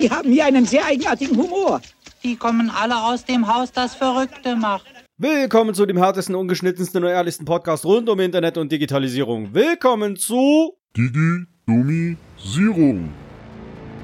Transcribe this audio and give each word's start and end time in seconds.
Die 0.00 0.10
haben 0.10 0.32
hier 0.32 0.44
einen 0.44 0.66
sehr 0.66 0.84
eigenartigen 0.84 1.36
Humor. 1.36 1.80
Die 2.24 2.34
kommen 2.36 2.68
alle 2.70 2.96
aus 2.96 3.24
dem 3.24 3.46
Haus, 3.46 3.70
das 3.70 3.94
Verrückte 3.94 4.56
macht. 4.56 4.86
Willkommen 5.18 5.72
zu 5.74 5.86
dem 5.86 5.98
härtesten, 5.98 6.34
ungeschnittensten 6.34 7.04
und 7.04 7.10
ehrlichsten 7.10 7.44
Podcast 7.44 7.84
rund 7.84 8.08
um 8.08 8.18
Internet 8.18 8.58
und 8.58 8.72
Digitalisierung. 8.72 9.54
Willkommen 9.54 10.16
zu 10.16 10.72
Digi-Domisierung. 10.96 13.10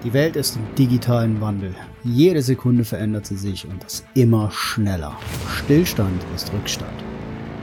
Die 0.05 0.13
Welt 0.13 0.37
ist 0.37 0.55
im 0.55 0.63
digitalen 0.77 1.41
Wandel. 1.41 1.75
Jede 2.05 2.43
Sekunde 2.43 2.85
verändert 2.85 3.27
sie 3.27 3.37
sich 3.37 3.67
und 3.67 3.83
das 3.83 4.05
immer 4.15 4.53
schneller. 4.53 5.19
Stillstand 5.57 6.23
ist 6.37 6.53
Rückstand. 6.53 6.93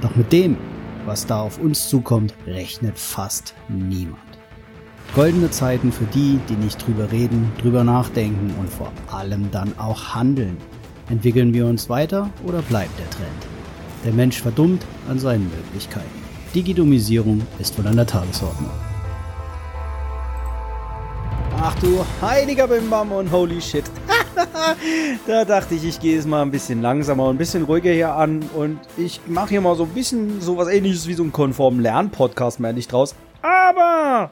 Doch 0.01 0.13
mit 0.17 0.33
dem, 0.33 0.57
was 1.05 1.25
da 1.25 1.39
auf 1.39 1.59
uns 1.59 1.87
zukommt, 1.87 2.33
rechnet 2.45 2.99
fast 2.99 3.53
niemand. 3.69 4.24
Goldene 5.15 5.49
Zeiten 5.49 5.93
für 5.93 6.03
die, 6.03 6.41
die 6.49 6.57
nicht 6.57 6.85
drüber 6.85 7.09
reden, 7.09 7.49
drüber 7.61 7.85
nachdenken 7.85 8.53
und 8.59 8.69
vor 8.69 8.91
allem 9.09 9.49
dann 9.49 9.73
auch 9.79 10.13
handeln. 10.13 10.57
Entwickeln 11.09 11.53
wir 11.53 11.67
uns 11.67 11.89
weiter 11.89 12.29
oder 12.45 12.61
bleibt 12.61 12.99
der 12.99 13.09
Trend? 13.11 13.47
Der 14.03 14.11
Mensch 14.11 14.41
verdummt 14.41 14.85
an 15.09 15.17
seinen 15.17 15.49
Möglichkeiten. 15.49 16.21
Digidomisierung 16.53 17.47
ist 17.59 17.77
wohl 17.77 17.87
an 17.87 17.95
der 17.95 18.05
Tagesordnung. 18.05 18.69
Ach 21.61 21.75
du 21.79 22.05
heiliger 22.21 22.67
Bimbam 22.67 23.13
und 23.13 23.31
holy 23.31 23.61
shit. 23.61 23.85
da 25.27 25.45
dachte 25.45 25.75
ich, 25.75 25.85
ich 25.85 25.99
gehe 26.01 26.19
es 26.19 26.25
mal 26.25 26.41
ein 26.41 26.51
bisschen 26.51 26.81
langsamer 26.81 27.23
und 27.23 27.35
ein 27.35 27.37
bisschen 27.37 27.63
ruhiger 27.63 27.93
hier 27.93 28.13
an 28.13 28.41
und 28.53 28.79
ich 28.97 29.21
mache 29.27 29.51
hier 29.51 29.61
mal 29.61 29.77
so 29.77 29.83
ein 29.83 29.93
bisschen 29.93 30.41
sowas 30.41 30.67
ähnliches 30.67 31.07
wie 31.07 31.13
so 31.13 31.23
einen 31.23 31.31
konformen 31.31 31.79
Lernpodcast, 31.79 32.59
meine 32.59 32.79
ich 32.79 32.89
draus. 32.89 33.15
Aber 33.41 34.31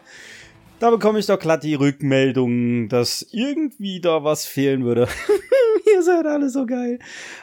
da 0.83 0.89
bekomme 0.89 1.17
ich 1.17 1.27
doch 1.27 1.39
glatt 1.39 1.63
die 1.63 1.75
Rückmeldung, 1.75 2.89
dass 2.89 3.25
irgendwie 3.31 4.02
da 4.02 4.25
was 4.25 4.45
fehlen 4.45 4.83
würde. 4.83 5.08
Ihr 5.95 6.03
seid 6.03 6.25
alle 6.25 6.49
so 6.49 6.66
geil. 6.66 6.99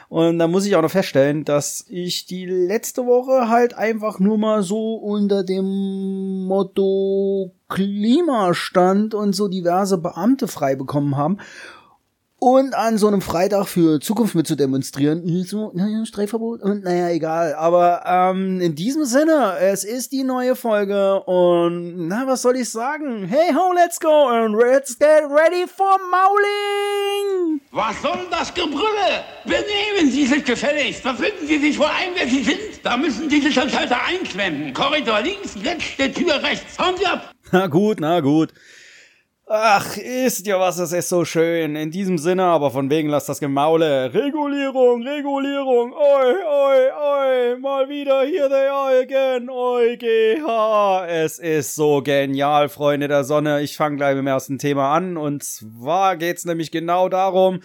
Und 0.09 0.37
da 0.37 0.47
muss 0.47 0.67
ich 0.67 0.75
auch 0.75 0.83
noch 0.83 0.91
feststellen, 0.91 1.43
dass 1.43 1.83
ich 1.89 2.27
die 2.27 2.45
letzte 2.45 3.07
Woche 3.07 3.49
halt 3.49 3.73
einfach 3.73 4.19
nur 4.19 4.37
mal 4.37 4.61
so 4.61 4.93
unter 4.93 5.43
dem 5.43 6.45
Motto 6.45 7.55
Klimastand 7.67 9.15
und 9.15 9.33
so 9.33 9.47
diverse 9.47 9.97
Beamte 9.97 10.47
frei 10.47 10.75
bekommen 10.75 11.17
haben. 11.17 11.39
Und 12.43 12.73
an 12.73 12.97
so 12.97 13.05
einem 13.05 13.21
Freitag 13.21 13.67
für 13.67 13.99
Zukunft 13.99 14.33
mit 14.33 14.47
zu 14.47 14.55
demonstrieren, 14.55 15.21
so, 15.43 15.71
naja, 15.75 16.03
Streifverbot 16.07 16.63
und 16.63 16.83
naja, 16.83 17.09
egal. 17.09 17.53
Aber 17.53 18.01
ähm, 18.03 18.59
in 18.61 18.73
diesem 18.73 19.05
Sinne, 19.05 19.57
es 19.59 19.83
ist 19.83 20.11
die 20.11 20.23
neue 20.23 20.55
Folge 20.55 21.21
und 21.25 22.07
na, 22.07 22.25
was 22.25 22.41
soll 22.41 22.55
ich 22.55 22.67
sagen? 22.67 23.25
Hey 23.25 23.53
ho, 23.53 23.73
let's 23.75 23.99
go 23.99 24.27
and 24.27 24.55
let's 24.55 24.97
get 24.97 25.21
ready 25.29 25.67
for 25.67 25.99
Mauling! 26.09 27.61
Was 27.73 28.01
soll 28.01 28.25
das 28.31 28.51
Gebrülle? 28.51 29.21
Benehmen 29.43 30.11
Sie 30.11 30.25
sich 30.25 30.43
gefälligst. 30.43 31.01
Verfinden 31.01 31.45
Sie 31.45 31.59
sich 31.59 31.77
vor 31.77 31.91
ein, 31.91 32.09
wer 32.15 32.27
Sie 32.27 32.43
sind. 32.43 32.57
Da 32.81 32.97
müssen 32.97 33.29
Sie 33.29 33.39
sich 33.39 33.59
am 33.61 33.69
Schalter 33.69 34.03
einklemmen. 34.03 34.73
Korridor 34.73 35.21
links, 35.21 35.55
letzte 35.63 36.11
Tür 36.11 36.41
rechts. 36.41 36.79
Hauen 36.79 36.97
Sie 36.97 37.05
ab. 37.05 37.35
Na 37.51 37.67
gut, 37.67 37.99
na 37.99 38.19
gut. 38.19 38.51
Ach, 39.53 39.97
ist 39.97 40.47
ja 40.47 40.57
was, 40.61 40.79
es 40.79 40.93
ist 40.93 41.09
so 41.09 41.25
schön. 41.25 41.75
In 41.75 41.91
diesem 41.91 42.17
Sinne, 42.17 42.45
aber 42.45 42.71
von 42.71 42.89
wegen 42.89 43.09
lasst 43.09 43.27
das 43.27 43.41
Gemaule. 43.41 44.13
Regulierung, 44.13 45.03
Regulierung, 45.03 45.91
oi, 45.91 46.35
oi, 46.47 46.89
oi, 46.89 47.59
mal 47.59 47.89
wieder 47.89 48.21
here 48.21 48.47
they 48.47 48.67
are 48.69 48.97
again, 49.01 49.49
EuGH. 49.49 51.05
Es 51.05 51.37
ist 51.37 51.75
so 51.75 52.01
genial, 52.01 52.69
Freunde 52.69 53.09
der 53.09 53.25
Sonne. 53.25 53.61
Ich 53.61 53.75
fange 53.75 53.97
gleich 53.97 54.15
mit 54.15 54.23
dem 54.23 54.27
ersten 54.27 54.57
Thema 54.57 54.95
an 54.95 55.17
und 55.17 55.43
zwar 55.43 56.15
geht's 56.15 56.45
nämlich 56.45 56.71
genau 56.71 57.09
darum, 57.09 57.59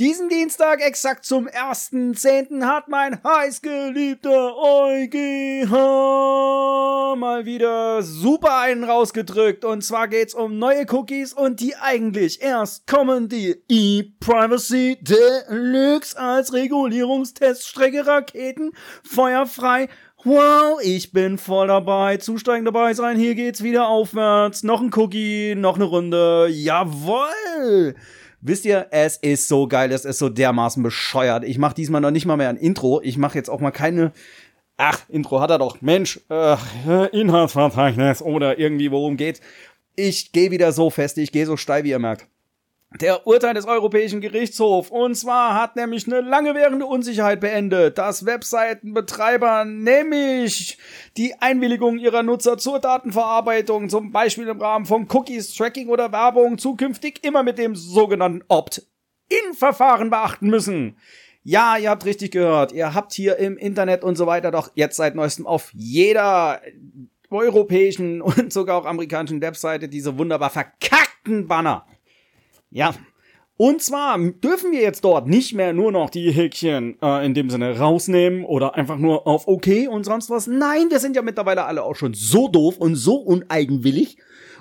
diesen 0.00 0.28
Dienstag 0.28 0.80
exakt 0.80 1.24
zum 1.24 1.48
1.10. 1.48 2.64
hat 2.64 2.88
mein 2.88 3.20
heißgeliebter 3.22 4.56
EuGH 4.56 5.72
mal 7.16 7.46
wieder 7.46 8.02
super 8.02 8.58
einen 8.58 8.84
rausgedrückt 8.84 9.64
und 9.64 9.82
zwar 9.82 10.06
geht's 10.06 10.34
um 10.34 10.58
neue 10.58 10.86
Cookies 10.88 11.27
und 11.32 11.60
die 11.60 11.76
eigentlich 11.76 12.42
erst 12.42 12.86
kommen 12.86 13.28
die 13.28 13.56
E-Privacy 13.68 14.98
Deluxe 15.00 16.18
als 16.18 16.52
Regulierungsteststrecke 16.52 18.06
Raketen 18.06 18.72
feuerfrei 19.02 19.88
Wow, 20.24 20.80
ich 20.82 21.12
bin 21.12 21.38
voll 21.38 21.68
dabei. 21.68 22.16
Zusteigen 22.16 22.64
dabei 22.64 22.92
sein. 22.92 23.16
Hier 23.16 23.36
geht's 23.36 23.62
wieder 23.62 23.86
aufwärts. 23.86 24.64
Noch 24.64 24.80
ein 24.80 24.90
Cookie, 24.92 25.54
noch 25.54 25.76
eine 25.76 25.84
Runde. 25.84 26.48
Jawoll! 26.50 27.94
Wisst 28.40 28.64
ihr, 28.64 28.88
es 28.90 29.16
ist 29.16 29.46
so 29.46 29.68
geil, 29.68 29.92
es 29.92 30.04
ist 30.04 30.18
so 30.18 30.28
dermaßen 30.28 30.82
bescheuert. 30.82 31.44
Ich 31.44 31.58
mache 31.58 31.74
diesmal 31.74 32.00
noch 32.00 32.10
nicht 32.10 32.26
mal 32.26 32.36
mehr 32.36 32.48
ein 32.48 32.56
Intro. 32.56 33.00
Ich 33.02 33.16
mache 33.16 33.38
jetzt 33.38 33.48
auch 33.48 33.60
mal 33.60 33.70
keine. 33.70 34.12
Ach, 34.76 35.00
Intro 35.08 35.40
hat 35.40 35.50
er 35.50 35.58
doch. 35.58 35.80
Mensch, 35.82 36.20
äh, 36.30 36.56
Inhaltsverzeichnis 37.12 38.20
oder 38.20 38.58
irgendwie 38.58 38.90
worum 38.90 39.16
geht's. 39.16 39.40
Ich 40.00 40.30
gehe 40.30 40.52
wieder 40.52 40.70
so 40.70 40.90
fest, 40.90 41.18
ich 41.18 41.32
gehe 41.32 41.44
so 41.44 41.56
steil, 41.56 41.82
wie 41.82 41.90
ihr 41.90 41.98
merkt. 41.98 42.28
Der 43.00 43.26
Urteil 43.26 43.54
des 43.54 43.66
Europäischen 43.66 44.20
Gerichtshofs. 44.20 44.90
Und 44.90 45.16
zwar 45.16 45.60
hat 45.60 45.74
nämlich 45.74 46.06
eine 46.06 46.20
lange 46.20 46.54
währende 46.54 46.86
Unsicherheit 46.86 47.40
beendet, 47.40 47.98
dass 47.98 48.24
Webseitenbetreiber 48.24 49.64
nämlich 49.64 50.78
die 51.16 51.34
Einwilligung 51.40 51.98
ihrer 51.98 52.22
Nutzer 52.22 52.58
zur 52.58 52.78
Datenverarbeitung, 52.78 53.88
zum 53.88 54.12
Beispiel 54.12 54.46
im 54.46 54.60
Rahmen 54.60 54.86
von 54.86 55.08
Cookies, 55.10 55.52
Tracking 55.52 55.88
oder 55.88 56.12
Werbung, 56.12 56.58
zukünftig 56.58 57.24
immer 57.24 57.42
mit 57.42 57.58
dem 57.58 57.74
sogenannten 57.74 58.44
Opt-in-Verfahren 58.46 60.10
beachten 60.10 60.46
müssen. 60.46 60.96
Ja, 61.42 61.76
ihr 61.76 61.90
habt 61.90 62.04
richtig 62.04 62.30
gehört. 62.30 62.70
Ihr 62.70 62.94
habt 62.94 63.12
hier 63.12 63.38
im 63.38 63.58
Internet 63.58 64.04
und 64.04 64.14
so 64.14 64.28
weiter 64.28 64.52
doch 64.52 64.70
jetzt 64.76 64.96
seit 64.96 65.16
neuestem 65.16 65.44
auf 65.44 65.72
jeder 65.74 66.60
europäischen 67.30 68.20
und 68.22 68.52
sogar 68.52 68.76
auch 68.76 68.86
amerikanischen 68.86 69.40
Webseite 69.40 69.88
diese 69.88 70.18
wunderbar 70.18 70.50
verkackten 70.50 71.46
Banner. 71.48 71.86
Ja. 72.70 72.94
Und 73.60 73.82
zwar 73.82 74.16
dürfen 74.18 74.70
wir 74.70 74.80
jetzt 74.80 75.04
dort 75.04 75.26
nicht 75.26 75.52
mehr 75.52 75.72
nur 75.72 75.90
noch 75.90 76.10
die 76.10 76.30
Häkchen 76.30 76.96
äh, 77.02 77.26
in 77.26 77.34
dem 77.34 77.50
Sinne 77.50 77.76
rausnehmen 77.76 78.44
oder 78.44 78.76
einfach 78.76 78.98
nur 78.98 79.26
auf 79.26 79.48
OK 79.48 79.66
und 79.90 80.04
sonst 80.04 80.30
was. 80.30 80.46
Nein, 80.46 80.90
wir 80.90 81.00
sind 81.00 81.16
ja 81.16 81.22
mittlerweile 81.22 81.64
alle 81.64 81.82
auch 81.82 81.96
schon 81.96 82.14
so 82.14 82.46
doof 82.46 82.76
und 82.78 82.94
so 82.94 83.16
uneigenwillig. 83.16 84.16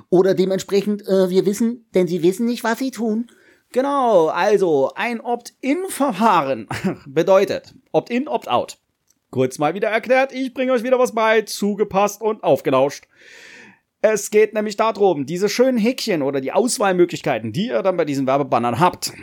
Oder 0.09 0.33
dementsprechend, 0.33 1.07
äh, 1.07 1.29
wir 1.29 1.45
wissen, 1.45 1.85
denn 1.93 2.07
sie 2.07 2.23
wissen 2.23 2.47
nicht, 2.47 2.63
was 2.63 2.79
sie 2.79 2.89
tun. 2.89 3.27
Genau, 3.71 4.27
also 4.27 4.91
ein 4.95 5.21
Opt-in-Verfahren 5.21 6.67
bedeutet 7.05 7.75
Opt-in, 7.91 8.27
Opt-out. 8.27 8.79
Kurz 9.37 9.59
mal 9.59 9.75
wieder 9.75 9.89
erklärt, 9.89 10.33
ich 10.33 10.51
bringe 10.51 10.71
euch 10.71 10.81
wieder 10.81 10.97
was 10.97 11.13
bei, 11.13 11.43
zugepasst 11.43 12.23
und 12.23 12.43
aufgelauscht. 12.43 13.03
Es 14.01 14.31
geht 14.31 14.55
nämlich 14.55 14.77
darum, 14.77 15.27
diese 15.27 15.47
schönen 15.47 15.77
Häkchen 15.77 16.23
oder 16.23 16.41
die 16.41 16.53
Auswahlmöglichkeiten, 16.53 17.53
die 17.53 17.67
ihr 17.67 17.83
dann 17.83 17.97
bei 17.97 18.05
diesen 18.05 18.25
Werbebannern 18.25 18.79
habt. 18.79 19.13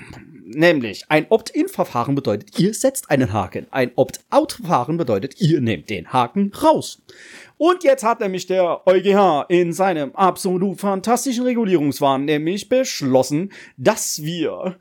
Nämlich, 0.44 1.02
ein 1.08 1.26
Opt-in-Verfahren 1.30 2.14
bedeutet, 2.14 2.56
ihr 2.60 2.74
setzt 2.74 3.10
einen 3.10 3.32
Haken. 3.32 3.66
Ein 3.72 3.90
Opt-out-Verfahren 3.96 4.98
bedeutet, 4.98 5.40
ihr 5.40 5.60
nehmt 5.60 5.90
den 5.90 6.12
Haken 6.12 6.52
raus. 6.62 7.02
Und 7.56 7.82
jetzt 7.82 8.04
hat 8.04 8.20
nämlich 8.20 8.46
der 8.46 8.86
EuGH 8.86 9.46
in 9.48 9.72
seinem 9.72 10.14
absolut 10.14 10.78
fantastischen 10.78 11.42
Regulierungswahn 11.42 12.24
nämlich 12.24 12.68
beschlossen, 12.68 13.50
dass 13.76 14.22
wir 14.22 14.78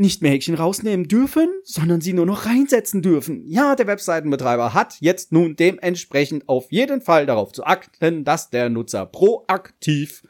nicht 0.00 0.22
mehr 0.22 0.32
Häkchen 0.32 0.54
rausnehmen 0.54 1.06
dürfen, 1.06 1.48
sondern 1.62 2.00
sie 2.00 2.14
nur 2.14 2.26
noch 2.26 2.46
reinsetzen 2.46 3.02
dürfen. 3.02 3.44
Ja, 3.46 3.76
der 3.76 3.86
Webseitenbetreiber 3.86 4.74
hat 4.74 4.96
jetzt 5.00 5.30
nun 5.30 5.56
dementsprechend 5.56 6.48
auf 6.48 6.72
jeden 6.72 7.02
Fall 7.02 7.26
darauf 7.26 7.52
zu 7.52 7.64
achten, 7.64 8.24
dass 8.24 8.50
der 8.50 8.70
Nutzer 8.70 9.06
proaktiv 9.06 10.22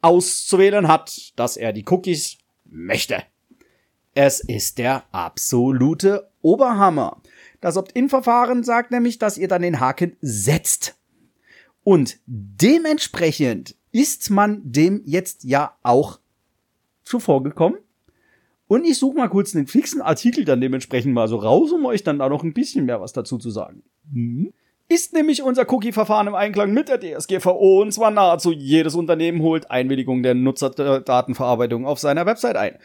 auszuwählen 0.00 0.88
hat, 0.88 1.32
dass 1.36 1.56
er 1.56 1.72
die 1.72 1.84
Cookies 1.86 2.38
möchte. 2.64 3.22
Es 4.14 4.40
ist 4.40 4.78
der 4.78 5.04
absolute 5.12 6.30
Oberhammer. 6.40 7.20
Das 7.60 7.76
Opt-in-Verfahren 7.76 8.64
sagt 8.64 8.90
nämlich, 8.90 9.18
dass 9.18 9.38
ihr 9.38 9.48
dann 9.48 9.62
den 9.62 9.80
Haken 9.80 10.16
setzt. 10.22 10.96
Und 11.84 12.18
dementsprechend 12.26 13.76
ist 13.92 14.30
man 14.30 14.60
dem 14.64 15.02
jetzt 15.04 15.44
ja 15.44 15.76
auch 15.82 16.20
zuvorgekommen. 17.02 17.78
Und 18.70 18.84
ich 18.84 19.00
suche 19.00 19.16
mal 19.16 19.28
kurz 19.28 19.56
einen 19.56 19.66
fixen 19.66 20.00
Artikel 20.00 20.44
dann 20.44 20.60
dementsprechend 20.60 21.12
mal 21.12 21.26
so 21.26 21.38
raus, 21.38 21.72
um 21.72 21.84
euch 21.86 22.04
dann 22.04 22.20
da 22.20 22.28
noch 22.28 22.44
ein 22.44 22.54
bisschen 22.54 22.86
mehr 22.86 23.00
was 23.00 23.12
dazu 23.12 23.36
zu 23.36 23.50
sagen. 23.50 23.82
Mhm. 24.12 24.52
Ist 24.88 25.12
nämlich 25.12 25.42
unser 25.42 25.68
Cookie-Verfahren 25.68 26.28
im 26.28 26.36
Einklang 26.36 26.72
mit 26.72 26.88
der 26.88 27.00
DSGVO 27.00 27.82
und 27.82 27.92
zwar 27.92 28.12
nahezu 28.12 28.52
jedes 28.52 28.94
Unternehmen 28.94 29.42
holt 29.42 29.72
Einwilligung 29.72 30.22
der 30.22 30.36
Nutzerdatenverarbeitung 30.36 31.84
auf 31.84 31.98
seiner 31.98 32.26
Website 32.26 32.54
ein. 32.54 32.78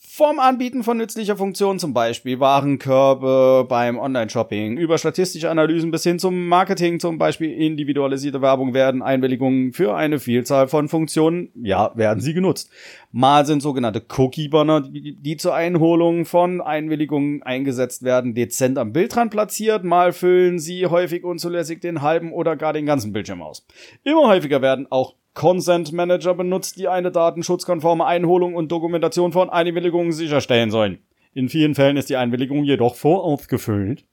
Vom 0.00 0.38
Anbieten 0.38 0.84
von 0.84 0.96
nützlicher 0.96 1.36
Funktionen, 1.36 1.80
zum 1.80 1.92
Beispiel 1.92 2.38
Warenkörbe 2.38 3.66
beim 3.68 3.98
Online-Shopping, 3.98 4.76
über 4.76 4.96
statistische 4.96 5.50
Analysen 5.50 5.90
bis 5.90 6.04
hin 6.04 6.20
zum 6.20 6.46
Marketing, 6.46 7.00
zum 7.00 7.18
Beispiel 7.18 7.50
individualisierte 7.50 8.40
Werbung, 8.40 8.74
werden 8.74 9.02
Einwilligungen 9.02 9.72
für 9.72 9.96
eine 9.96 10.20
Vielzahl 10.20 10.68
von 10.68 10.88
Funktionen, 10.88 11.50
ja, 11.60 11.90
werden 11.96 12.20
sie 12.20 12.32
genutzt. 12.32 12.70
Mal 13.10 13.44
sind 13.44 13.60
sogenannte 13.60 14.00
Cookie-Banner, 14.16 14.82
die, 14.82 15.16
die 15.16 15.36
zur 15.36 15.56
Einholung 15.56 16.26
von 16.26 16.60
Einwilligungen 16.60 17.42
eingesetzt 17.42 18.04
werden, 18.04 18.34
dezent 18.34 18.78
am 18.78 18.92
Bildrand 18.92 19.32
platziert, 19.32 19.82
mal 19.82 20.12
füllen 20.12 20.60
sie 20.60 20.86
häufig 20.86 21.24
unzulässig 21.24 21.80
den 21.80 22.02
halben 22.02 22.32
oder 22.32 22.54
gar 22.54 22.72
den 22.72 22.86
ganzen 22.86 23.12
Bildschirm 23.12 23.42
aus. 23.42 23.66
Immer 24.04 24.28
häufiger 24.28 24.62
werden 24.62 24.86
auch 24.90 25.16
Consent 25.38 25.92
Manager 25.92 26.34
benutzt, 26.34 26.78
die 26.78 26.88
eine 26.88 27.12
datenschutzkonforme 27.12 28.04
Einholung 28.04 28.56
und 28.56 28.72
Dokumentation 28.72 29.30
von 29.30 29.50
Einwilligungen 29.50 30.10
sicherstellen 30.10 30.72
sollen. 30.72 30.98
In 31.32 31.48
vielen 31.48 31.76
Fällen 31.76 31.96
ist 31.96 32.10
die 32.10 32.16
Einwilligung 32.16 32.64
jedoch 32.64 32.96
vorausgefüllt 32.96 34.04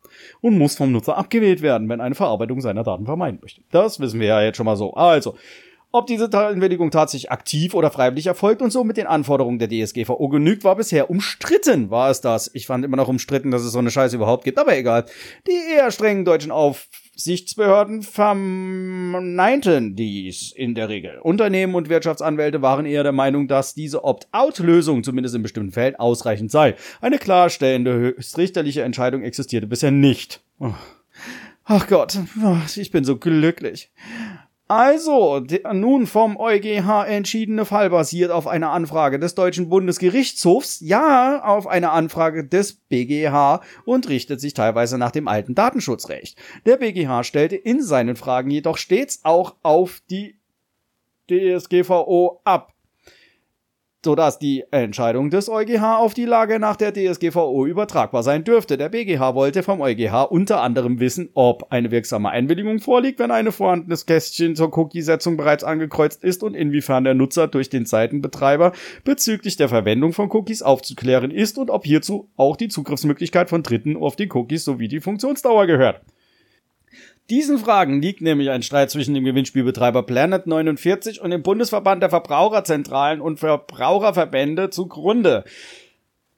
und 0.42 0.56
muss 0.56 0.75
vom 0.75 0.92
Nutzer 0.92 1.18
abgewählt 1.18 1.63
werden, 1.63 1.89
wenn 1.89 2.00
eine 2.00 2.13
Verarbeitung 2.13 2.62
seiner 2.62 2.83
Daten 2.83 3.06
vermeiden 3.06 3.39
möchte. 3.42 3.62
Das 3.72 4.00
wissen 4.00 4.19
wir 4.19 4.27
ja 4.27 4.44
jetzt 4.44 4.57
schon 4.57 4.68
mal 4.68 4.75
so. 4.75 4.94
Also, 4.94 5.36
ob 5.92 6.06
diese 6.06 6.31
Einwilligung 6.31 6.92
tatsächlich 6.92 7.31
aktiv 7.31 7.74
oder 7.74 7.89
freiwillig 7.89 8.27
erfolgt 8.27 8.62
und 8.62 8.69
so 8.69 8.83
mit 8.83 8.98
den 8.98 9.07
Anforderungen 9.07 9.57
der 9.57 9.69
DSGVO 9.69 10.30
genügt, 10.30 10.63
war 10.63 10.75
bisher 10.75 11.10
umstritten, 11.10 11.89
war 11.89 12.12
es 12.12 12.22
das. 12.22 12.51
Ich 12.54 12.68
fand 12.68 12.86
immer 12.86 12.98
noch 12.98 13.07
umstritten, 13.07 13.50
dass 13.50 13.63
es 13.63 13.72
so 13.72 13.80
eine 13.80 13.89
Scheiße 13.89 14.16
überhaupt 14.16 14.44
gibt, 14.44 14.60
aber 14.60 14.77
egal. 14.77 15.06
Die 15.48 15.74
eher 15.74 15.89
strengen 15.89 16.24
deutschen 16.24 16.51
Auf 16.51 16.88
Aufsichtsbehörden 17.15 18.01
verneinten 18.01 19.95
dies 19.95 20.51
in 20.51 20.75
der 20.75 20.89
Regel. 20.89 21.19
Unternehmen 21.19 21.73
und 21.73 21.88
Wirtschaftsanwälte 21.88 22.62
waren 22.62 22.85
eher 22.85 23.03
der 23.03 23.13
Meinung, 23.13 23.47
dass 23.47 23.73
diese 23.73 24.03
Opt-out-Lösung 24.03 25.01
zumindest 25.01 25.33
in 25.33 25.41
bestimmten 25.41 25.71
Fällen 25.71 25.95
ausreichend 25.95 26.51
sei. 26.51 26.75
Eine 27.00 27.17
klarstellende 27.17 27.94
höchstrichterliche 27.94 28.81
Entscheidung 28.81 29.23
existierte 29.23 29.65
bisher 29.65 29.91
nicht. 29.91 30.44
Ach 31.63 31.88
Gott, 31.88 32.19
ich 32.75 32.91
bin 32.91 33.06
so 33.06 33.17
glücklich. 33.17 33.94
Also, 34.67 35.41
der 35.41 35.73
nun 35.75 36.07
vom 36.07 36.38
EuGH 36.38 37.06
entschiedene 37.07 37.65
Fall 37.65 37.91
basiert 37.91 38.31
auf 38.31 38.47
einer 38.47 38.71
Anfrage 38.71 39.19
des 39.19 39.35
Deutschen 39.35 39.69
Bundesgerichtshofs, 39.69 40.79
ja, 40.81 41.44
auf 41.44 41.67
einer 41.67 41.91
Anfrage 41.91 42.47
des 42.47 42.73
BGH 42.73 43.62
und 43.85 44.09
richtet 44.09 44.41
sich 44.41 44.56
teilweise 44.56 44.97
nach 44.97 45.12
dem 45.12 45.27
alten 45.27 45.53
Datenschutzrecht. 45.53 46.39
Der 46.65 46.77
BGH 46.77 47.23
stellte 47.23 47.56
in 47.56 47.83
seinen 47.83 48.15
Fragen 48.15 48.50
jedoch 48.50 48.77
stets 48.77 49.19
auch 49.23 49.56
auf 49.62 50.01
die 50.09 50.39
DSGVO 51.29 52.41
ab 52.44 52.75
sodass 54.06 54.38
die 54.38 54.63
Entscheidung 54.69 55.31
des 55.31 55.50
EuGH 55.50 55.98
auf 55.98 56.13
die 56.13 56.25
Lage 56.25 56.60
nach 56.60 56.75
der 56.75 56.94
DSGVO 56.94 57.66
übertragbar 57.66 58.22
sein 58.22 58.44
dürfte. 58.44 58.78
Der 58.78 58.90
BGH 58.90 59.34
wollte 59.34 59.63
vom 59.63 59.81
EuGH 59.81 60.30
unter 60.30 60.62
anderem 60.62 61.00
wissen, 61.00 61.30
ob 61.34 61.72
eine 61.72 61.90
wirksame 61.90 62.30
Einwilligung 62.30 62.80
vorliegt, 62.80 63.19
wenn 63.19 63.31
ein 63.31 63.52
vorhandenes 63.52 64.06
Kästchen 64.06 64.56
zur 64.56 64.78
Cookie-Setzung 64.78 65.38
bereits 65.38 65.63
angekreuzt 65.63 66.24
ist 66.24 66.44
und 66.44 66.54
inwiefern 66.54 67.04
der 67.04 67.16
Nutzer 67.16 67.48
durch 67.48 67.69
den 67.69 67.88
Seitenbetreiber 67.88 68.74
bezüglich 69.04 69.57
der 69.57 69.69
Verwendung 69.69 70.13
von 70.13 70.30
Cookies 70.31 70.62
aufzuklären 70.62 71.31
ist 71.31 71.58
und 71.58 71.72
ob 71.72 71.84
hierzu 71.84 72.30
auch 72.38 72.58
die 72.58 72.68
Zugriffsmöglichkeit 72.68 73.50
von 73.50 73.63
Dritten 73.63 73.98
auf 73.98 74.16
die 74.16 74.30
Cookies 74.31 74.66
sowie 74.66 74.88
die 74.88 75.01
Funktionsdauer 75.01 75.66
gehört. 75.66 76.01
Diesen 77.31 77.57
Fragen 77.57 78.04
liegt 78.04 78.22
nämlich 78.22 78.51
ein 78.51 78.62
Streit 78.62 78.92
zwischen 78.92 79.16
dem 79.16 79.24
Gewinnspielbetreiber 79.24 80.04
Planet 80.04 80.45
49 80.45 81.22
und 81.22 81.31
dem 81.31 81.42
Bundesverband 81.42 82.04
der 82.04 82.12
Verbraucherzentralen 82.12 83.19
und 83.19 83.39
Verbraucherverbände 83.39 84.69
zugrunde. 84.69 85.44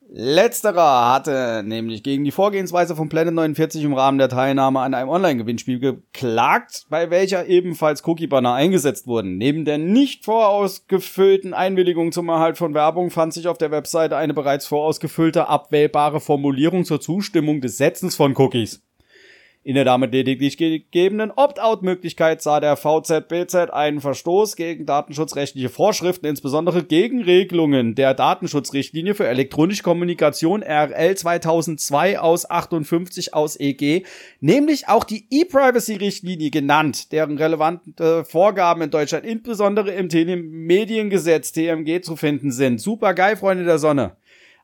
Letzterer 0.10 1.14
hatte 1.14 1.64
nämlich 1.66 2.02
gegen 2.02 2.24
die 2.24 2.32
Vorgehensweise 2.32 2.96
von 2.96 3.10
Planet 3.10 3.34
49 3.34 3.84
im 3.84 3.94
Rahmen 3.94 4.18
der 4.18 4.30
Teilnahme 4.30 4.80
an 4.80 4.94
einem 4.94 5.10
Online-Gewinnspiel 5.10 5.80
geklagt, 5.80 6.86
bei 6.90 7.10
welcher 7.10 7.48
ebenfalls 7.48 8.08
Cookie-Banner 8.08 8.54
eingesetzt 8.54 9.08
wurden. 9.08 9.38
Neben 9.38 9.66
der 9.66 9.78
nicht 9.78 10.24
vorausgefüllten 10.24 11.54
Einwilligung 11.54 12.14
zum 12.14 12.30
Erhalt 12.30 12.58
von 12.58 12.74
Werbung 12.74 13.12
fand 13.12 13.34
sich 13.34 13.50
auf 13.50 13.58
der 13.58 13.72
Webseite 13.72 14.16
eine 14.16 14.34
bereits 14.34 14.66
vorausgefüllte, 14.66 15.50
abwählbare 15.50 16.22
Formulierung 16.22 16.86
zur 16.86 17.02
Zustimmung 17.02 17.60
des 17.60 17.76
Setzens 17.76 18.16
von 18.16 18.34
Cookies. 18.38 18.87
In 19.64 19.76
der 19.76 19.84
damit 19.84 20.14
lediglich 20.14 20.56
gegebenen 20.56 21.30
Opt-out-Möglichkeit 21.30 22.42
sah 22.42 22.62
der 22.62 22.78
VZBZ 22.78 23.72
einen 23.72 24.00
Verstoß 24.00 24.56
gegen 24.56 24.86
datenschutzrechtliche 24.86 25.68
Vorschriften, 25.68 26.26
insbesondere 26.26 26.84
gegen 26.84 27.22
Regelungen 27.22 27.94
der 27.94 28.14
Datenschutzrichtlinie 28.14 29.14
für 29.14 29.28
elektronische 29.28 29.84
Kommunikation 29.84 30.64
RL 30.64 31.18
2002 31.18 32.18
aus 32.18 32.50
58 32.50 33.34
aus 33.34 33.60
EG, 33.60 34.04
nämlich 34.40 34.88
auch 34.88 35.04
die 35.04 35.28
E-Privacy-Richtlinie 35.30 36.50
genannt, 36.50 37.12
deren 37.12 37.38
relevante 37.38 38.24
Vorgaben 38.24 38.84
in 38.84 38.90
Deutschland 38.90 39.26
insbesondere 39.26 39.92
im 39.92 40.08
Telemediengesetz 40.08 41.52
TMG 41.52 42.02
zu 42.04 42.16
finden 42.16 42.52
sind. 42.52 42.80
Super 42.80 43.14
geil, 43.14 43.36
Freunde 43.36 43.66
der 43.66 43.80
Sonne. 43.80 44.16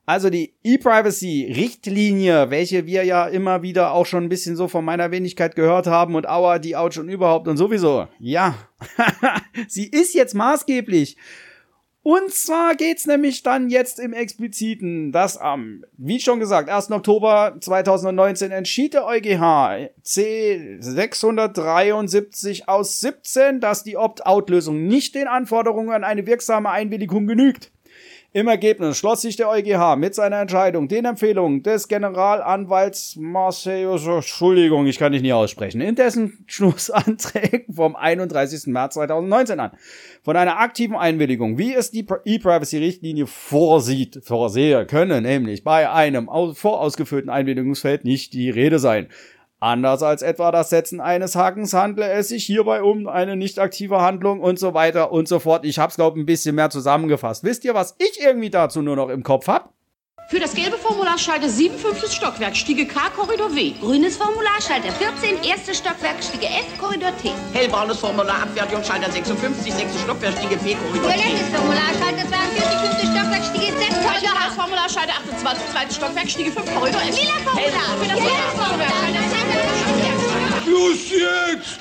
Also 0.06 0.30
die 0.30 0.54
E-Privacy-Richtlinie, 0.64 2.50
welche 2.50 2.86
wir 2.86 3.06
ja 3.06 3.26
immer 3.26 3.62
wieder 3.62 3.94
auch 3.94 4.06
schon 4.06 4.24
ein 4.24 4.30
bisschen 4.30 4.58
so 4.58 4.68
von 4.68 4.84
meiner 4.84 5.12
Wenigkeit 5.12 5.56
gehört 5.56 5.88
haben 5.88 6.16
und 6.16 6.28
aua, 6.28 6.60
die 6.60 6.76
Ouch 6.76 6.98
und 7.00 7.08
überhaupt 7.08 7.48
und 7.48 7.56
sowieso. 7.56 8.08
Ja, 8.20 8.56
sie 9.70 9.86
ist 9.86 10.14
jetzt 10.14 10.36
maßgeblich. 10.36 11.16
Und 12.06 12.34
zwar 12.34 12.76
geht's 12.76 13.06
nämlich 13.08 13.44
dann 13.44 13.70
jetzt 13.70 13.98
im 13.98 14.12
Expliziten, 14.12 15.14
dass 15.14 15.38
am, 15.38 15.86
wie 15.94 16.20
schon 16.20 16.42
gesagt, 16.42 16.70
1. 16.70 16.92
Oktober 16.92 17.56
2019 17.62 18.52
entschied 18.52 18.94
der 18.96 19.06
EuGH 19.06 19.90
C 20.02 20.78
673 20.82 22.68
aus 22.68 23.00
17, 23.00 23.62
dass 23.62 23.86
die 23.86 23.96
Opt-out-Lösung 23.96 24.86
nicht 24.86 25.16
den 25.16 25.30
Anforderungen 25.30 25.92
an 25.92 26.04
eine 26.04 26.28
wirksame 26.28 26.70
Einwilligung 26.70 27.26
genügt. 27.26 27.72
Im 28.36 28.48
Ergebnis 28.48 28.98
schloss 28.98 29.22
sich 29.22 29.36
der 29.36 29.48
EuGH 29.48 29.96
mit 29.96 30.16
seiner 30.16 30.42
Entscheidung 30.42 30.88
den 30.88 31.06
Empfehlungen 31.06 31.62
des 31.62 31.88
Generalanwalts 31.88 33.16
Marseillus, 33.16 34.08
Entschuldigung, 34.08 34.88
ich 34.88 34.98
kann 34.98 35.12
dich 35.12 35.22
nie 35.22 35.34
aussprechen, 35.34 35.82
in 35.82 35.94
dessen 35.94 36.44
Schlussanträgen 36.48 37.72
vom 37.76 37.96
31. 37.96 38.66
März 38.74 38.96
2019 38.96 39.60
an. 39.60 39.74
Von 40.24 40.36
einer 40.36 40.58
aktiven 40.58 40.96
Einwilligung, 40.96 41.60
wie 41.60 41.76
es 41.76 41.92
die 41.92 42.08
E-Privacy-Richtlinie 42.26 43.28
vorsieht, 43.28 44.22
vorsehe, 44.24 44.88
könne 44.88 45.22
nämlich 45.22 45.64
bei 45.64 45.92
einem 45.92 46.28
vorausgeführten 46.56 47.30
Einwilligungsfeld 47.30 48.04
nicht 48.04 48.34
die 48.34 48.50
Rede 48.50 48.80
sein. 48.80 49.10
Anders 49.64 50.04
als 50.04 50.22
etwa 50.24 50.52
das 50.52 50.70
Setzen 50.72 51.00
eines 51.00 51.38
Hakens 51.38 51.74
handle 51.74 52.06
es 52.06 52.28
sich 52.28 52.46
hierbei 52.46 52.84
um 52.84 53.08
eine 53.08 53.38
nicht 53.38 53.60
aktive 53.60 54.02
Handlung 54.02 54.42
und 54.42 54.60
so 54.60 54.74
weiter 54.74 55.14
und 55.14 55.30
so 55.30 55.40
fort. 55.40 55.64
Ich 55.64 55.80
hab's, 55.80 55.96
glaube 55.96 56.20
ein 56.20 56.26
bisschen 56.26 56.56
mehr 56.56 56.70
zusammengefasst. 56.70 57.46
Wisst 57.46 57.64
ihr, 57.64 57.74
was 57.74 57.96
ich 57.98 58.20
irgendwie 58.22 58.50
dazu 58.50 58.82
nur 58.82 58.98
noch 58.98 59.08
im 59.08 59.24
Kopf 59.24 59.48
hab? 59.48 59.74
Für 60.34 60.40
das 60.40 60.56
gelbe 60.56 60.80
Formular 60.80 61.20
schalte 61.20 61.48
7, 61.48 61.78
fünftes 61.78 62.16
Stockwerk, 62.16 62.58
Stiege 62.58 62.88
K, 62.88 63.12
Korridor 63.16 63.54
W. 63.54 63.72
Grünes 63.80 64.18
Formular, 64.18 64.60
Schalter 64.68 64.92
14, 64.92 65.44
erstes 65.44 65.78
Stockwerk, 65.78 66.24
Stiege 66.24 66.48
F, 66.48 66.76
Korridor 66.80 67.16
T. 67.22 67.30
Hellbraunes 67.54 68.00
Formular, 68.00 68.42
Abfertigung, 68.42 68.84
Schalter 68.84 69.12
56, 69.12 69.72
sechstes 69.72 70.02
Stockwerk, 70.02 70.36
Stiege 70.40 70.58
P, 70.58 70.74
Korridor 70.74 71.12
T. 71.12 71.20
Violettes 71.20 71.50
Formular, 71.54 71.94
Schalter 72.00 72.26
42, 72.28 72.66
fünftes 72.82 73.10
Stockwerk, 73.14 73.44
Stiege 73.46 73.78
Z, 73.78 73.94
Korridor 74.02 74.34
H. 74.34 74.50
Formular, 74.56 74.90
Schalter 74.90 75.14
28, 75.22 75.70
zweites 75.72 75.96
Stockwerk, 75.98 76.28
Stiege 76.28 76.52
5, 76.52 76.66
Korridor 76.74 77.02
S. 77.04 77.16
Lila 77.16 77.38
Formular, 77.46 77.94
Für 78.02 78.10
das 78.10 78.18
Lila 78.18 78.50
Formular, 78.58 78.90
Schalter 79.30 79.62
Los 80.66 81.12
jetzt! 81.14 81.78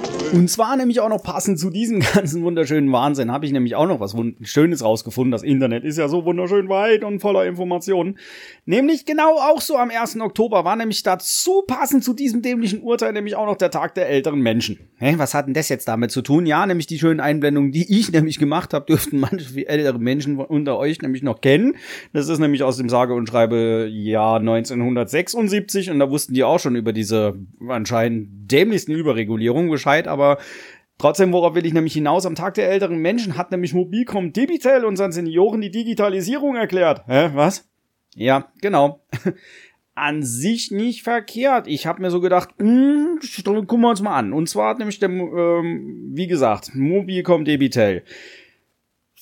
Und 0.32 0.48
zwar 0.48 0.76
nämlich 0.76 1.00
auch 1.00 1.08
noch 1.08 1.22
passend 1.24 1.58
zu 1.58 1.70
diesem 1.70 2.00
ganzen 2.14 2.44
wunderschönen 2.44 2.92
Wahnsinn 2.92 3.32
habe 3.32 3.46
ich 3.46 3.52
nämlich 3.52 3.74
auch 3.74 3.88
noch 3.88 3.98
was 3.98 4.14
Schönes 4.42 4.84
rausgefunden. 4.84 5.32
Das 5.32 5.42
Internet 5.42 5.82
ist 5.82 5.98
ja 5.98 6.06
so 6.06 6.24
wunderschön 6.24 6.68
weit 6.68 7.02
und 7.02 7.18
voller 7.18 7.46
Informationen. 7.46 8.16
Nämlich 8.64 9.06
genau 9.06 9.38
auch 9.38 9.60
so 9.60 9.76
am 9.76 9.90
1. 9.90 10.20
Oktober 10.20 10.64
war 10.64 10.76
nämlich 10.76 11.02
dazu 11.02 11.62
passend 11.66 12.04
zu 12.04 12.14
diesem 12.14 12.42
dämlichen 12.42 12.80
Urteil 12.80 13.12
nämlich 13.12 13.34
auch 13.34 13.46
noch 13.46 13.56
der 13.56 13.72
Tag 13.72 13.96
der 13.96 14.08
älteren 14.08 14.40
Menschen. 14.40 14.78
Hä, 14.98 15.14
was 15.16 15.34
hat 15.34 15.46
denn 15.48 15.54
das 15.54 15.68
jetzt 15.68 15.88
damit 15.88 16.12
zu 16.12 16.22
tun? 16.22 16.46
Ja, 16.46 16.64
nämlich 16.64 16.86
die 16.86 16.98
schönen 16.98 17.18
Einblendungen, 17.18 17.72
die 17.72 17.98
ich 17.98 18.12
nämlich 18.12 18.38
gemacht 18.38 18.72
habe, 18.72 18.86
dürften 18.86 19.18
manche 19.18 19.66
ältere 19.66 19.98
Menschen 19.98 20.38
unter 20.38 20.78
euch 20.78 21.02
nämlich 21.02 21.24
noch 21.24 21.40
kennen. 21.40 21.74
Das 22.12 22.28
ist 22.28 22.38
nämlich 22.38 22.62
aus 22.62 22.76
dem 22.76 22.88
sage 22.88 23.14
und 23.14 23.28
schreibe 23.28 23.88
Jahr 23.90 24.38
1976 24.38 25.90
und 25.90 25.98
da 25.98 26.08
wussten 26.08 26.34
die 26.34 26.44
auch 26.44 26.60
schon 26.60 26.76
über 26.76 26.92
diese 26.92 27.34
anscheinend 27.68 28.28
dämlichsten 28.50 28.92
Überregulierungen 28.92 29.70
Bescheid, 29.70 30.08
aber 30.08 30.19
Trotzdem, 30.98 31.32
worauf 31.32 31.54
will 31.54 31.64
ich 31.64 31.72
nämlich 31.72 31.94
hinaus? 31.94 32.26
Am 32.26 32.34
Tag 32.34 32.54
der 32.54 32.70
älteren 32.70 32.98
Menschen 32.98 33.36
hat 33.36 33.50
nämlich 33.50 33.72
Mobilcom 33.72 34.32
Debitel 34.32 34.84
unseren 34.84 35.12
Senioren 35.12 35.62
die 35.62 35.70
Digitalisierung 35.70 36.56
erklärt. 36.56 37.04
Hä, 37.06 37.30
was? 37.34 37.68
Ja, 38.14 38.52
genau. 38.60 39.00
an 39.94 40.22
sich 40.22 40.70
nicht 40.70 41.02
verkehrt. 41.02 41.66
Ich 41.66 41.86
habe 41.86 42.02
mir 42.02 42.10
so 42.10 42.20
gedacht, 42.20 42.50
hm, 42.58 43.18
gucken 43.44 43.80
wir 43.80 43.90
uns 43.90 44.02
mal 44.02 44.16
an. 44.16 44.32
Und 44.32 44.48
zwar 44.48 44.70
hat 44.70 44.78
nämlich 44.78 44.98
der, 44.98 45.10
ähm, 45.10 46.10
wie 46.12 46.26
gesagt, 46.26 46.74
Mobilcom 46.74 47.44
Debitel 47.44 48.02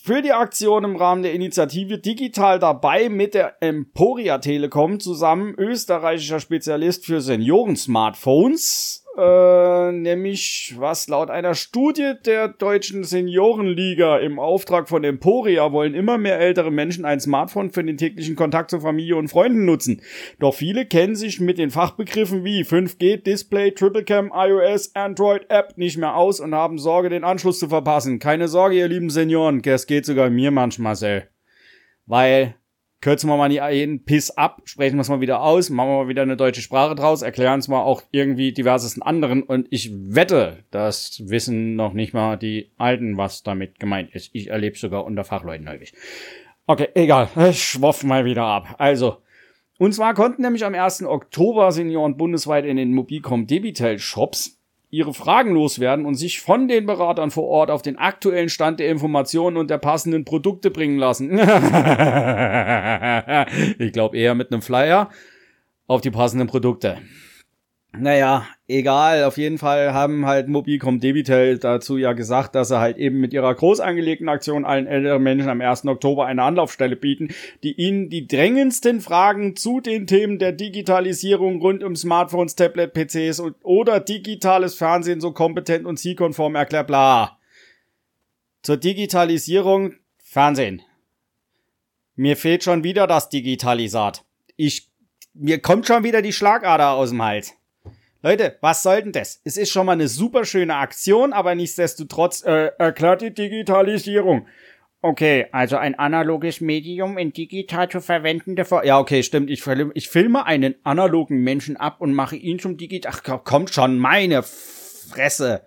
für 0.09 0.23
die 0.23 0.33
Aktion 0.33 0.85
im 0.85 0.97
Rahmen 0.97 1.23
der 1.23 1.35
Initiative 1.35 1.99
digital 1.99 2.59
dabei 2.59 3.09
mit 3.11 3.35
der 3.35 3.57
Emporia 3.61 4.38
Telekom 4.38 5.00
zusammen, 5.00 5.55
österreichischer 5.59 6.40
Spezialist 6.40 7.05
für 7.05 7.21
Senioren-Smartphones 7.21 9.05
äh, 9.19 9.93
nämlich 9.93 10.75
was 10.79 11.09
laut 11.09 11.29
einer 11.29 11.55
Studie 11.55 12.13
der 12.25 12.49
deutschen 12.49 13.05
Seniorenliga 13.05 14.19
im 14.19 14.39
Auftrag 14.39 14.89
von 14.89 15.05
Emporia 15.05 15.73
wollen 15.73 15.95
immer 15.95 16.19
mehr 16.19 16.39
ältere 16.39 16.71
Menschen 16.71 17.05
ein 17.05 17.21
Smartphone 17.21 17.71
für 17.71 17.85
den 17.85 17.97
täglichen 17.97 18.37
Kontakt 18.37 18.71
zu 18.71 18.81
Familie 18.81 19.17
und 19.17 19.29
Freunden 19.29 19.65
nutzen. 19.65 20.03
Doch 20.39 20.55
viele 20.55 20.87
kennen 20.87 21.17
sich 21.17 21.41
mit 21.41 21.59
den 21.59 21.71
Fachbegriffen 21.71 22.45
wie 22.45 22.63
5G, 22.63 23.17
Display, 23.17 23.73
Triplecam, 23.73 24.33
iOS, 24.35 24.95
Android, 24.95 25.47
App 25.49 25.77
nicht 25.77 25.99
mehr 25.99 26.17
aus 26.17 26.41
und 26.41 26.55
haben 26.55 26.79
Sorge, 26.79 27.09
den 27.09 27.25
Anschluss 27.25 27.59
zu 27.59 27.69
verpassen. 27.69 28.19
Keine 28.19 28.49
Sorge, 28.49 28.77
ihr 28.77 28.89
lieben 28.89 29.11
Senioren, 29.11 29.63
es 29.65 29.87
geht 29.87 30.07
sogar 30.07 30.31
mir 30.31 30.51
manchmal, 30.51 30.89
Marcel. 30.89 31.29
Weil 32.07 32.55
kürzen 33.00 33.31
wir 33.31 33.37
mal 33.37 33.49
die 33.49 33.61
jeden 33.76 34.05
Piss 34.05 34.31
ab, 34.31 34.62
sprechen 34.64 34.97
wir 34.97 35.02
es 35.02 35.09
mal 35.09 35.21
wieder 35.21 35.43
aus, 35.43 35.71
machen 35.71 35.88
wir 35.90 36.02
mal 36.05 36.09
wieder 36.09 36.23
eine 36.23 36.37
deutsche 36.37 36.62
Sprache 36.62 36.95
draus, 36.95 37.23
erklären 37.23 37.61
es 37.61 37.69
mal 37.69 37.83
auch 37.83 38.02
irgendwie 38.11 38.52
diversesten 38.52 39.02
anderen 39.02 39.43
und 39.43 39.69
ich 39.71 39.93
wette, 39.93 40.64
das 40.71 41.23
wissen 41.26 41.76
noch 41.76 41.93
nicht 41.93 42.12
mal 42.12 42.37
die 42.37 42.73
Alten, 42.76 43.17
was 43.17 43.43
damit 43.43 43.78
gemeint 43.78 44.14
ist. 44.14 44.31
Ich 44.33 44.49
erlebe 44.49 44.76
sogar 44.76 45.05
unter 45.05 45.25
Fachleuten 45.25 45.69
häufig. 45.69 45.93
Okay, 46.67 46.88
egal, 46.95 47.28
ich 47.49 47.62
schwoff 47.62 48.05
mal 48.05 48.25
wieder 48.25 48.45
ab. 48.45 48.75
Also, 48.78 49.19
und 49.78 49.95
zwar 49.95 50.14
konnten 50.14 50.43
nämlich 50.43 50.64
am 50.64 50.75
1. 50.75 51.05
Oktober 51.05 51.71
Senioren 51.71 52.17
bundesweit 52.17 52.64
in 52.64 52.76
den 52.76 52.93
Mobilcom 52.93 53.47
Debitel 53.47 53.99
Shops 53.99 54.58
ihre 54.90 55.12
Fragen 55.12 55.52
loswerden 55.52 56.07
und 56.07 56.14
sich 56.14 56.40
von 56.40 56.66
den 56.68 56.87
Beratern 56.87 57.30
vor 57.30 57.45
Ort 57.45 57.71
auf 57.71 57.83
den 57.83 57.99
aktuellen 57.99 58.49
Stand 58.49 58.80
der 58.80 58.88
Informationen 58.88 59.59
und 59.59 59.68
der 59.71 59.78
passenden 59.78 60.25
Produkte 60.25 60.71
bringen 60.71 60.99
lassen. 60.99 61.30
ich 63.78 63.92
glaube 63.92 64.16
eher 64.16 64.35
mit 64.35 64.50
einem 64.50 64.62
Flyer 64.62 65.11
auf 65.87 66.00
die 66.00 66.11
passenden 66.11 66.47
Produkte. 66.49 66.99
Naja, 67.92 68.47
egal, 68.66 69.25
auf 69.25 69.38
jeden 69.38 69.57
Fall 69.57 69.95
haben 69.95 70.26
halt 70.26 70.47
Mobilcom 70.47 71.00
Debitel 71.00 71.57
dazu 71.59 71.97
ja 71.97 72.12
gesagt, 72.12 72.54
dass 72.54 72.68
sie 72.68 72.78
halt 72.78 72.99
eben 72.99 73.18
mit 73.18 73.33
ihrer 73.33 73.54
groß 73.54 73.80
angelegten 73.80 74.28
Aktion 74.28 74.66
allen 74.66 74.87
älteren 74.87 75.23
Menschen 75.23 75.49
am 75.49 75.62
1. 75.62 75.87
Oktober 75.87 76.26
eine 76.26 76.42
Anlaufstelle 76.42 76.97
bieten, 76.97 77.35
die 77.62 77.73
ihnen 77.73 78.11
die 78.11 78.26
drängendsten 78.26 79.00
Fragen 79.00 79.57
zu 79.57 79.80
den 79.80 80.07
Themen 80.07 80.38
der 80.38 80.52
Digitalisierung 80.52 81.62
rund 81.62 81.83
um 81.83 81.97
Smartphones, 81.97 82.57
Tablet, 82.57 82.92
PCs 82.92 83.40
und, 83.40 83.57
oder 83.62 84.00
digitales 84.00 84.75
Fernsehen 84.75 85.23
so 85.23 85.33
kompetent 85.33 85.87
und 85.87 85.99
zielkonform 85.99 86.57
erklärt, 86.57 86.88
bla. 86.88 87.38
Zur 88.62 88.76
Digitalisierung 88.76 89.95
Fernsehen. 90.23 90.83
Mir 92.16 92.37
fehlt 92.37 92.64
schon 92.64 92.85
wieder 92.85 93.07
das 93.07 93.30
Digitalisat. 93.30 94.25
Ich, 94.57 94.90
mir 95.33 95.59
kommt 95.61 95.87
schon 95.87 96.04
wieder 96.04 96.21
die 96.21 96.35
Schlagader 96.35 96.90
aus 96.90 97.11
dem 97.11 97.23
Hals. 97.23 97.58
Leute, 98.21 98.57
was 98.61 98.83
soll 98.83 99.03
denn 99.03 99.13
das? 99.13 99.41
Es 99.45 99.57
ist 99.57 99.71
schon 99.71 99.87
mal 99.87 99.93
eine 99.93 100.09
super 100.09 100.45
schöne 100.45 100.75
Aktion, 100.75 101.33
aber 101.33 101.55
nichtsdestotrotz 101.55 102.43
äh, 102.45 102.73
erklärt 102.79 103.23
die 103.23 103.33
Digitalisierung. 103.33 104.47
Okay, 105.01 105.47
also 105.53 105.77
ein 105.77 105.97
analoges 105.97 106.61
Medium 106.61 107.17
in 107.17 107.33
digital 107.33 107.89
zu 107.89 108.01
verwendende 108.01 108.65
Ver 108.65 108.85
Ja, 108.85 108.99
okay, 108.99 109.23
stimmt. 109.23 109.49
Ich, 109.49 109.63
film, 109.63 109.93
ich 109.95 110.09
filme 110.09 110.45
einen 110.47 110.75
analogen 110.83 111.43
Menschen 111.43 111.77
ab 111.77 112.01
und 112.01 112.13
mache 112.13 112.35
ihn 112.35 112.59
zum 112.59 112.77
digital. 112.77 113.13
Ach, 113.15 113.45
kommt 113.45 113.73
schon, 113.73 113.99
meine 113.99 114.43
Fresse. 114.43 115.63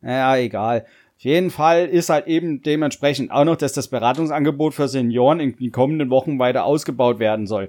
Ja, 0.00 0.34
egal. 0.38 0.86
Auf 1.18 1.24
jeden 1.24 1.50
Fall 1.50 1.86
ist 1.86 2.08
halt 2.08 2.28
eben 2.28 2.62
dementsprechend 2.62 3.30
auch 3.30 3.44
noch, 3.44 3.56
dass 3.56 3.74
das 3.74 3.88
Beratungsangebot 3.88 4.72
für 4.72 4.88
Senioren 4.88 5.38
in 5.38 5.54
den 5.54 5.70
kommenden 5.70 6.08
Wochen 6.08 6.38
weiter 6.38 6.64
ausgebaut 6.64 7.18
werden 7.18 7.46
soll. 7.46 7.68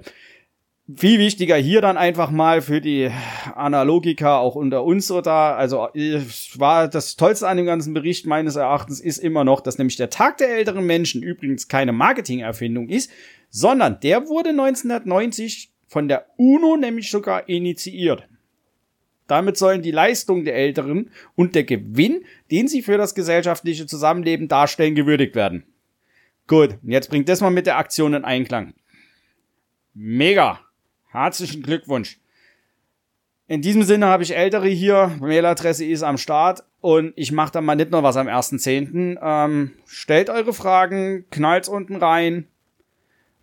Viel 0.96 1.18
wichtiger 1.18 1.56
hier 1.56 1.80
dann 1.80 1.96
einfach 1.96 2.30
mal 2.30 2.60
für 2.60 2.80
die 2.80 3.10
Analogiker 3.54 4.38
auch 4.38 4.56
unter 4.56 4.84
uns 4.84 5.06
da. 5.06 5.54
Also 5.54 5.88
war 6.56 6.88
das 6.88 7.16
Tollste 7.16 7.46
an 7.46 7.56
dem 7.56 7.66
ganzen 7.66 7.94
Bericht 7.94 8.26
meines 8.26 8.56
Erachtens 8.56 9.00
ist 9.00 9.18
immer 9.18 9.44
noch, 9.44 9.60
dass 9.60 9.78
nämlich 9.78 9.96
der 9.96 10.10
Tag 10.10 10.38
der 10.38 10.50
älteren 10.50 10.84
Menschen 10.84 11.22
übrigens 11.22 11.68
keine 11.68 11.92
Marketingerfindung 11.92 12.88
ist, 12.88 13.10
sondern 13.48 14.00
der 14.00 14.26
wurde 14.28 14.50
1990 14.50 15.70
von 15.86 16.08
der 16.08 16.26
UNO 16.36 16.76
nämlich 16.76 17.10
sogar 17.10 17.48
initiiert. 17.48 18.26
Damit 19.28 19.56
sollen 19.56 19.82
die 19.82 19.92
Leistungen 19.92 20.44
der 20.44 20.56
Älteren 20.56 21.10
und 21.36 21.54
der 21.54 21.64
Gewinn, 21.64 22.24
den 22.50 22.66
sie 22.66 22.82
für 22.82 22.98
das 22.98 23.14
gesellschaftliche 23.14 23.86
Zusammenleben 23.86 24.48
darstellen, 24.48 24.94
gewürdigt 24.94 25.36
werden. 25.36 25.64
Gut, 26.48 26.76
jetzt 26.82 27.08
bringt 27.08 27.28
das 27.28 27.40
mal 27.40 27.50
mit 27.50 27.66
der 27.66 27.78
Aktion 27.78 28.14
in 28.14 28.24
Einklang. 28.24 28.74
Mega! 29.94 30.60
Herzlichen 31.12 31.62
Glückwunsch. 31.62 32.18
In 33.46 33.60
diesem 33.60 33.82
Sinne 33.82 34.06
habe 34.06 34.22
ich 34.22 34.34
Ältere 34.34 34.68
hier. 34.68 35.14
Mailadresse 35.20 35.84
ist 35.84 36.02
am 36.02 36.16
Start. 36.16 36.64
Und 36.80 37.12
ich 37.16 37.32
mache 37.32 37.52
dann 37.52 37.66
mal 37.66 37.74
nicht 37.74 37.90
nur 37.90 38.02
was 38.02 38.16
am 38.16 38.28
1.10. 38.28 39.18
Ähm, 39.22 39.72
stellt 39.86 40.30
eure 40.30 40.54
Fragen, 40.54 41.26
knallt's 41.30 41.68
unten 41.68 41.96
rein. 41.96 42.48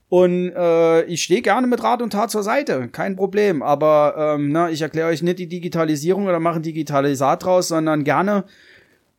Und 0.09 0.51
äh, 0.55 1.03
ich 1.03 1.21
stehe 1.21 1.43
gerne 1.43 1.67
mit 1.67 1.83
Rat 1.83 2.01
und 2.01 2.09
Tat 2.11 2.31
zur 2.31 2.41
Seite, 2.41 2.87
kein 2.87 3.15
Problem. 3.15 3.61
Aber 3.61 4.15
ähm, 4.17 4.51
na, 4.51 4.71
ich 4.71 4.81
erkläre 4.81 5.09
euch 5.09 5.21
nicht 5.21 5.37
die 5.37 5.47
Digitalisierung 5.47 6.25
oder 6.25 6.39
mache 6.39 6.55
ein 6.55 6.63
Digitalisat 6.63 7.43
draus, 7.45 7.67
sondern 7.67 8.03
gerne 8.03 8.45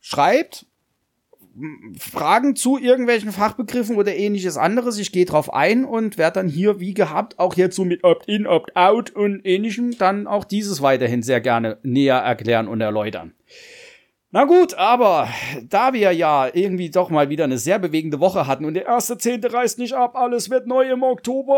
schreibt 0.01 0.65
Fragen 1.99 2.55
zu 2.55 2.77
irgendwelchen 2.77 3.31
Fachbegriffen 3.31 3.97
oder 3.97 4.15
ähnliches 4.15 4.55
anderes. 4.57 4.97
Ich 4.97 5.11
gehe 5.11 5.25
drauf 5.25 5.53
ein 5.53 5.83
und 5.83 6.17
werde 6.17 6.35
dann 6.35 6.47
hier, 6.47 6.79
wie 6.79 6.93
gehabt, 6.93 7.39
auch 7.39 7.55
jetzt 7.55 7.75
so 7.75 7.83
mit 7.83 8.03
Opt-in, 8.03 8.47
Opt-out 8.47 9.11
und 9.11 9.45
ähnlichem 9.45 9.97
dann 9.97 10.27
auch 10.27 10.45
dieses 10.45 10.81
weiterhin 10.81 11.23
sehr 11.23 11.41
gerne 11.41 11.77
näher 11.83 12.17
erklären 12.17 12.67
und 12.67 12.79
erläutern. 12.79 13.33
Na 14.33 14.45
gut, 14.45 14.75
aber 14.75 15.27
da 15.69 15.91
wir 15.91 16.13
ja 16.13 16.47
irgendwie 16.53 16.89
doch 16.89 17.09
mal 17.09 17.27
wieder 17.27 17.43
eine 17.43 17.57
sehr 17.57 17.79
bewegende 17.79 18.21
Woche 18.21 18.47
hatten 18.47 18.63
und 18.63 18.75
der 18.75 18.85
erste 18.85 19.17
Zehnte 19.17 19.51
reißt 19.51 19.77
nicht 19.77 19.91
ab, 19.93 20.15
alles 20.15 20.49
wird 20.49 20.67
neu 20.67 20.89
im 20.89 21.03
Oktober, 21.03 21.53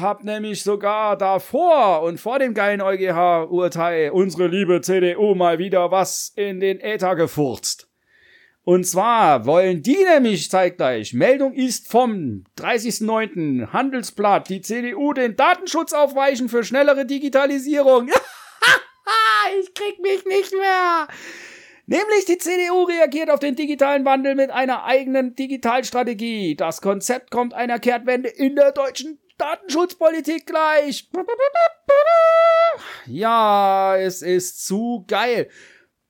hab 0.00 0.24
nämlich 0.24 0.62
sogar 0.62 1.18
davor 1.18 2.00
und 2.00 2.18
vor 2.18 2.38
dem 2.38 2.54
geilen 2.54 2.80
EuGH-Urteil 2.80 4.10
unsere 4.10 4.46
liebe 4.46 4.80
CDU 4.80 5.34
mal 5.34 5.58
wieder 5.58 5.90
was 5.90 6.32
in 6.34 6.60
den 6.60 6.80
Äther 6.80 7.14
gefurzt. 7.14 7.90
Und 8.66 8.84
zwar 8.84 9.46
wollen 9.46 9.80
die 9.80 10.02
nämlich 10.02 10.50
zeitgleich, 10.50 11.14
Meldung 11.14 11.52
ist 11.52 11.86
vom 11.86 12.42
30.09. 12.58 13.68
Handelsblatt, 13.72 14.48
die 14.48 14.60
CDU 14.60 15.12
den 15.12 15.36
Datenschutz 15.36 15.92
aufweichen 15.92 16.48
für 16.48 16.64
schnellere 16.64 17.06
Digitalisierung. 17.06 18.08
ich 19.60 19.72
krieg 19.72 20.00
mich 20.02 20.24
nicht 20.24 20.52
mehr. 20.52 21.06
Nämlich 21.86 22.24
die 22.24 22.38
CDU 22.38 22.82
reagiert 22.82 23.30
auf 23.30 23.38
den 23.38 23.54
digitalen 23.54 24.04
Wandel 24.04 24.34
mit 24.34 24.50
einer 24.50 24.82
eigenen 24.82 25.36
Digitalstrategie. 25.36 26.56
Das 26.56 26.82
Konzept 26.82 27.30
kommt 27.30 27.54
einer 27.54 27.78
Kehrtwende 27.78 28.30
in 28.30 28.56
der 28.56 28.72
deutschen 28.72 29.20
Datenschutzpolitik 29.38 30.44
gleich. 30.44 31.08
Ja, 33.06 33.96
es 33.96 34.22
ist 34.22 34.66
zu 34.66 35.04
geil. 35.06 35.48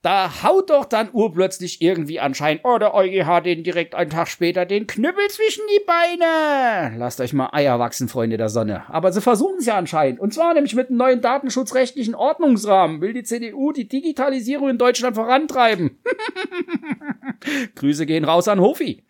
Da 0.06 0.44
haut 0.44 0.70
doch 0.70 0.84
dann 0.84 1.08
urplötzlich 1.12 1.82
irgendwie 1.82 2.20
anscheinend, 2.20 2.60
oh, 2.62 2.78
der 2.78 2.94
EuGH 2.94 3.40
den 3.40 3.64
direkt 3.64 3.96
einen 3.96 4.08
Tag 4.08 4.28
später 4.28 4.64
den 4.64 4.86
Knüppel 4.86 5.26
zwischen 5.30 5.64
die 5.68 5.84
Beine. 5.84 6.96
Lasst 6.96 7.20
euch 7.20 7.32
mal 7.32 7.48
Eier 7.50 7.80
wachsen, 7.80 8.08
Freunde 8.08 8.36
der 8.36 8.48
Sonne. 8.48 8.84
Aber 8.88 9.10
sie 9.10 9.20
versuchen 9.20 9.58
es 9.58 9.66
ja 9.66 9.76
anscheinend. 9.76 10.20
Und 10.20 10.32
zwar 10.32 10.54
nämlich 10.54 10.76
mit 10.76 10.90
einem 10.90 10.98
neuen 10.98 11.20
datenschutzrechtlichen 11.22 12.14
Ordnungsrahmen 12.14 13.00
will 13.00 13.14
die 13.14 13.24
CDU 13.24 13.72
die 13.72 13.88
Digitalisierung 13.88 14.68
in 14.68 14.78
Deutschland 14.78 15.16
vorantreiben. 15.16 15.98
Grüße 17.74 18.06
gehen 18.06 18.24
raus 18.24 18.46
an 18.46 18.60
Hofi. 18.60 19.02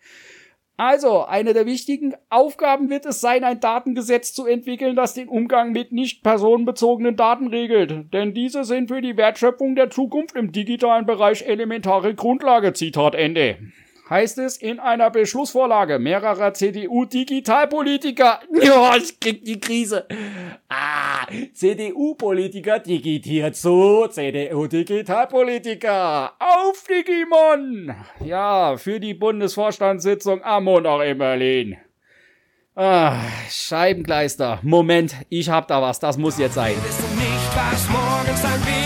Also, 0.79 1.25
eine 1.25 1.53
der 1.53 1.65
wichtigen 1.65 2.13
Aufgaben 2.29 2.91
wird 2.91 3.07
es 3.07 3.19
sein, 3.19 3.43
ein 3.43 3.59
Datengesetz 3.59 4.33
zu 4.33 4.45
entwickeln, 4.45 4.95
das 4.95 5.15
den 5.15 5.27
Umgang 5.27 5.71
mit 5.71 5.91
nicht 5.91 6.21
personenbezogenen 6.21 7.15
Daten 7.15 7.47
regelt. 7.47 8.13
Denn 8.13 8.35
diese 8.35 8.63
sind 8.63 8.89
für 8.89 9.01
die 9.01 9.17
Wertschöpfung 9.17 9.75
der 9.75 9.89
Zukunft 9.89 10.35
im 10.35 10.51
digitalen 10.51 11.07
Bereich 11.07 11.47
elementare 11.47 12.13
Grundlage. 12.13 12.73
Zitat 12.73 13.15
Ende 13.15 13.57
heißt 14.09 14.39
es 14.39 14.57
in 14.57 14.79
einer 14.79 15.09
Beschlussvorlage 15.09 15.99
mehrerer 15.99 16.53
CDU-Digitalpolitiker. 16.53 18.39
Ja, 18.61 18.95
ich 18.95 19.19
krieg 19.19 19.43
die 19.45 19.59
Krise. 19.59 20.07
Ah, 20.67 21.27
CDU-Politiker 21.53 22.79
digitiert 22.79 23.55
zu 23.55 24.07
CDU-Digitalpolitiker. 24.09 26.33
Auf 26.39 26.83
Digimon! 26.89 27.93
Ja, 28.23 28.77
für 28.77 28.99
die 28.99 29.13
Bundesvorstandssitzung 29.13 30.43
am 30.43 30.63
Montag 30.65 31.07
in 31.07 31.17
Berlin. 31.17 31.77
Ah, 32.75 33.21
Scheibengleister. 33.49 34.59
Moment, 34.61 35.15
ich 35.29 35.49
hab 35.49 35.67
da 35.67 35.81
was, 35.81 35.99
das 35.99 36.17
muss 36.17 36.37
jetzt 36.37 36.55
sein. 36.55 36.75
Bist 36.83 36.99
du 36.99 37.07
nicht, 37.15 37.55
was 37.55 37.89
morgen 37.89 38.35
sein 38.35 38.65
wird? 38.65 38.76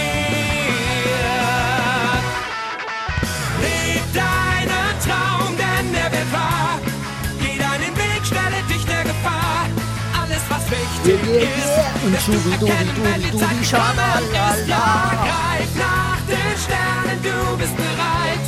Ist. 12.04 12.28
Ja, 12.28 13.50
Schalalala. 13.64 15.12
greif 15.22 15.76
nach 15.78 16.20
den 16.28 16.58
Sternen, 16.58 17.22
du 17.22 17.58
bist 17.58 17.76
bereit. 17.78 18.40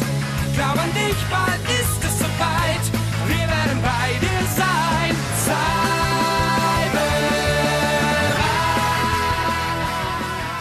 Glaub 0.56 0.78
an 0.78 0.90
dich, 0.94 1.18
bald 1.30 1.62
ist 1.80 2.04
es 2.04 2.20
soweit. 2.20 2.84
Wir 3.28 3.48
werden 3.48 3.82
bei 3.82 4.20
dir 4.20 4.44
sein. 4.56 5.16
Sei 5.46 6.90
bereit. 6.92 8.34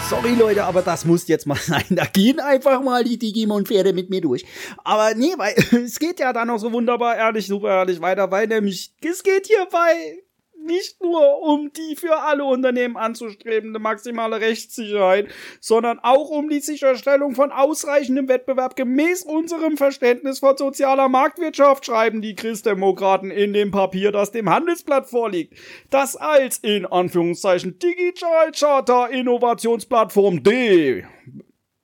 Sorry 0.09 0.35
Leute, 0.35 0.65
aber 0.65 0.83
das 0.83 1.05
muss 1.05 1.27
jetzt 1.29 1.47
mal 1.47 1.57
sein. 1.61 1.85
Da 1.91 2.05
gehen 2.05 2.41
einfach 2.41 2.83
mal 2.83 3.05
die 3.05 3.19
Digimon-Pferde 3.19 3.93
mit 3.93 4.11
mir 4.11 4.21
durch. 4.21 4.45
Aber 4.85 5.15
nee, 5.15 5.33
weil 5.39 5.55
es 5.85 5.99
geht 5.99 6.21
ja 6.21 6.33
dann 6.33 6.49
noch 6.49 6.59
so 6.59 6.71
wunderbar 6.73 7.17
ehrlich, 7.17 7.47
super 7.47 7.69
ehrlich 7.69 8.01
weiter, 8.01 8.31
weil 8.31 8.47
nämlich 8.47 8.93
es 9.03 9.23
geht 9.23 9.47
hierbei 9.47 10.23
nicht 10.65 11.01
nur 11.03 11.43
um 11.43 11.73
die 11.73 11.97
für 11.97 12.19
alle 12.19 12.45
Unternehmen 12.45 12.97
anzustrebende 12.97 13.79
maximale 13.79 14.41
Rechtssicherheit, 14.41 15.29
sondern 15.61 15.99
auch 15.99 16.31
um 16.31 16.49
die 16.49 16.61
Sicherstellung 16.61 17.35
von 17.35 17.53
ausreichendem 17.53 18.29
Wettbewerb 18.29 18.77
gemäß 18.77 19.23
unserem 19.23 19.77
Verständnis 19.77 20.39
von 20.39 20.57
sozialer 20.57 21.09
Marktwirtschaft, 21.09 21.87
schreiben 21.87 22.23
die 22.23 22.35
Christdemokraten 22.35 23.31
in 23.31 23.53
dem 23.53 23.71
Papier, 23.71 24.13
das 24.13 24.33
dem 24.33 24.51
Handelsblatt 24.51 25.09
vorliegt. 25.09 25.55
Das 25.91 26.17
als 26.17 26.59
in 26.59 26.87
Anführungszeichen 26.87 27.79
Digital 27.79 28.53
Charter 28.53 29.11
Innovationsplattform 29.11 30.43
D 30.43 31.05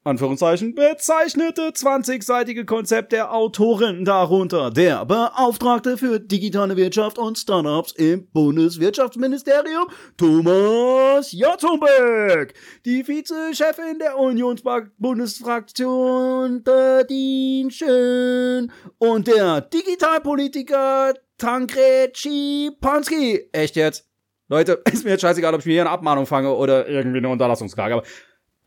Anführungszeichen, 0.09 0.75
bezeichnete 0.75 1.69
20-seitige 1.69 2.65
Konzept 2.65 3.13
der 3.13 3.33
Autoren, 3.33 4.05
darunter 4.05 4.71
der 4.71 5.05
Beauftragte 5.05 5.99
für 5.99 6.19
digitale 6.19 6.77
Wirtschaft 6.77 7.19
und 7.19 7.39
Startups 7.39 7.93
im 7.93 8.27
Bundeswirtschaftsministerium, 8.33 9.87
Thomas 10.17 11.31
Jatzumbeck, 11.33 12.55
die 12.85 13.07
Vizechefin 13.07 14.01
der 14.01 14.19
Unionsbundesfraktion, 14.19 16.63
Nadine 16.65 17.71
Schön 17.71 18.73
und 18.99 19.27
der 19.27 19.61
Digitalpolitiker 19.61 21.15
Tankred 21.37 22.17
Schipanski. 22.17 23.51
Echt 23.53 23.77
jetzt? 23.77 24.09
Leute, 24.49 24.81
ist 24.93 25.05
mir 25.05 25.11
jetzt 25.11 25.21
scheißegal, 25.21 25.55
ob 25.55 25.61
ich 25.61 25.67
mir 25.67 25.73
hier 25.73 25.83
eine 25.83 25.91
Abmahnung 25.91 26.27
fange 26.27 26.55
oder 26.55 26.89
irgendwie 26.89 27.19
eine 27.19 27.29
Unterlassungsklage, 27.29 27.95
aber 27.95 28.05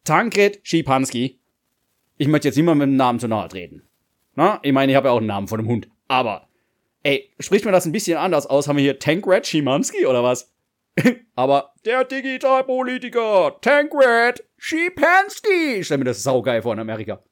Tankred 0.03 0.59
Schipanski. 0.63 1.39
Ich 2.17 2.27
möchte 2.27 2.47
jetzt 2.47 2.57
niemand 2.57 2.79
mit 2.79 2.87
dem 2.87 2.95
Namen 2.95 3.19
zu 3.19 3.27
nahe 3.27 3.47
treten. 3.47 3.83
Na, 4.35 4.59
ich 4.63 4.71
meine, 4.71 4.91
ich 4.91 4.95
habe 4.95 5.07
ja 5.07 5.13
auch 5.13 5.17
einen 5.17 5.27
Namen 5.27 5.47
von 5.47 5.59
dem 5.59 5.67
Hund. 5.67 5.87
Aber, 6.07 6.47
ey, 7.03 7.29
spricht 7.39 7.65
mir 7.65 7.71
das 7.71 7.85
ein 7.85 7.91
bisschen 7.91 8.17
anders 8.17 8.47
aus? 8.47 8.67
Haben 8.67 8.77
wir 8.77 8.83
hier 8.83 8.99
Tankred 8.99 9.45
Schimanski 9.45 10.05
oder 10.05 10.23
was? 10.23 10.51
Aber 11.35 11.73
der 11.85 12.03
Digitalpolitiker 12.03 13.57
Tankred 13.61 14.43
Schipanski. 14.57 15.83
Stell 15.83 15.99
mir 15.99 16.05
das 16.05 16.23
saugeil 16.23 16.61
vor 16.61 16.73
in 16.73 16.79
Amerika. 16.79 17.23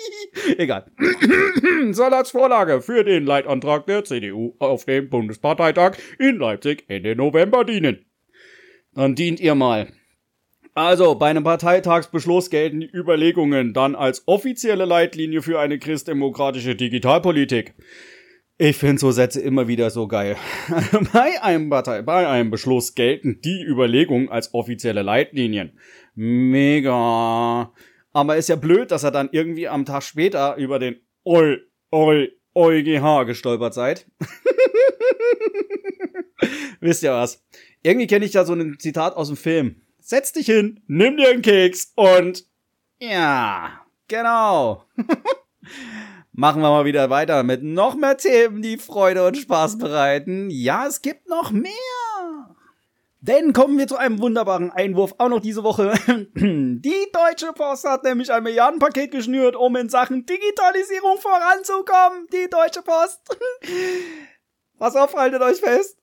Egal. 0.58 0.90
Soll 1.92 2.14
als 2.14 2.30
Vorlage 2.30 2.80
für 2.80 3.04
den 3.04 3.24
Leitantrag 3.24 3.86
der 3.86 4.04
CDU 4.04 4.54
auf 4.58 4.84
dem 4.84 5.08
Bundesparteitag 5.08 5.96
in 6.18 6.36
Leipzig 6.36 6.84
Ende 6.88 7.16
November 7.16 7.64
dienen. 7.64 8.06
Dann 8.94 9.14
dient 9.14 9.40
ihr 9.40 9.54
mal. 9.54 9.92
Also, 10.78 11.16
bei 11.16 11.28
einem 11.28 11.42
Parteitagsbeschluss 11.42 12.50
gelten 12.50 12.78
die 12.78 12.90
Überlegungen 12.94 13.74
dann 13.74 13.96
als 13.96 14.22
offizielle 14.28 14.84
Leitlinie 14.84 15.42
für 15.42 15.58
eine 15.58 15.80
christdemokratische 15.80 16.76
Digitalpolitik. 16.76 17.74
Ich 18.58 18.76
finde 18.76 19.00
so 19.00 19.10
Sätze 19.10 19.40
immer 19.40 19.66
wieder 19.66 19.90
so 19.90 20.06
geil. 20.06 20.36
bei 21.12 21.42
einem 21.42 21.68
Partei, 21.68 22.02
bei 22.02 22.28
einem 22.28 22.52
Beschluss 22.52 22.94
gelten 22.94 23.40
die 23.40 23.60
Überlegungen 23.60 24.28
als 24.28 24.54
offizielle 24.54 25.02
Leitlinien. 25.02 25.76
Mega. 26.14 27.72
Aber 28.12 28.36
ist 28.36 28.48
ja 28.48 28.54
blöd, 28.54 28.92
dass 28.92 29.02
er 29.02 29.10
dann 29.10 29.30
irgendwie 29.32 29.66
am 29.66 29.84
Tag 29.84 30.04
später 30.04 30.54
über 30.58 30.78
den 30.78 31.00
OI, 31.24 31.58
OI, 31.90 32.30
EuGH 32.54 33.26
gestolpert 33.26 33.74
seid. 33.74 34.06
Wisst 36.80 37.02
ihr 37.02 37.14
was? 37.14 37.44
Irgendwie 37.82 38.06
kenne 38.06 38.26
ich 38.26 38.34
ja 38.34 38.44
so 38.44 38.52
ein 38.52 38.78
Zitat 38.78 39.16
aus 39.16 39.26
dem 39.26 39.36
Film 39.36 39.82
setz 40.08 40.32
dich 40.32 40.46
hin, 40.46 40.80
nimm 40.86 41.18
dir 41.18 41.28
einen 41.28 41.42
Keks 41.42 41.92
und 41.94 42.46
ja, 42.98 43.84
genau. 44.08 44.84
Machen 46.32 46.62
wir 46.62 46.70
mal 46.70 46.84
wieder 46.86 47.10
weiter 47.10 47.42
mit 47.42 47.62
noch 47.62 47.94
mehr 47.94 48.16
Themen, 48.16 48.62
die 48.62 48.78
Freude 48.78 49.26
und 49.26 49.36
Spaß 49.36 49.76
bereiten. 49.76 50.48
Ja, 50.50 50.86
es 50.86 51.02
gibt 51.02 51.28
noch 51.28 51.50
mehr. 51.50 51.72
Denn 53.20 53.52
kommen 53.52 53.76
wir 53.76 53.86
zu 53.86 53.96
einem 53.96 54.20
wunderbaren 54.20 54.70
Einwurf 54.70 55.14
auch 55.18 55.28
noch 55.28 55.40
diese 55.40 55.64
Woche. 55.64 55.92
Die 56.36 57.06
Deutsche 57.12 57.52
Post 57.52 57.84
hat 57.84 58.04
nämlich 58.04 58.32
ein 58.32 58.44
Milliardenpaket 58.44 59.10
geschnürt, 59.10 59.56
um 59.56 59.74
in 59.74 59.88
Sachen 59.88 60.24
Digitalisierung 60.24 61.18
voranzukommen. 61.18 62.28
Die 62.32 62.48
Deutsche 62.48 62.82
Post. 62.82 63.20
Pass 64.78 64.94
auf, 64.94 65.14
haltet 65.14 65.42
euch 65.42 65.58
fest. 65.58 65.98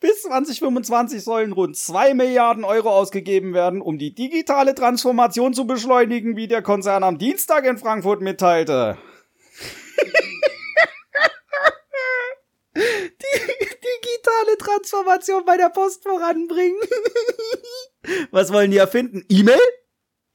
Bis 0.00 0.22
2025 0.22 1.22
sollen 1.22 1.52
rund 1.52 1.76
2 1.76 2.14
Milliarden 2.14 2.64
Euro 2.64 2.88
ausgegeben 2.88 3.52
werden, 3.52 3.82
um 3.82 3.98
die 3.98 4.14
digitale 4.14 4.74
Transformation 4.74 5.52
zu 5.52 5.66
beschleunigen, 5.66 6.36
wie 6.36 6.48
der 6.48 6.62
Konzern 6.62 7.02
am 7.02 7.18
Dienstag 7.18 7.66
in 7.66 7.76
Frankfurt 7.76 8.22
mitteilte. 8.22 8.96
die 12.74 12.80
digitale 12.80 14.56
Transformation 14.58 15.44
bei 15.44 15.58
der 15.58 15.68
Post 15.68 16.02
voranbringen. 16.02 16.80
Was 18.30 18.50
wollen 18.54 18.70
die 18.70 18.78
erfinden? 18.78 19.26
E-Mail? 19.28 19.60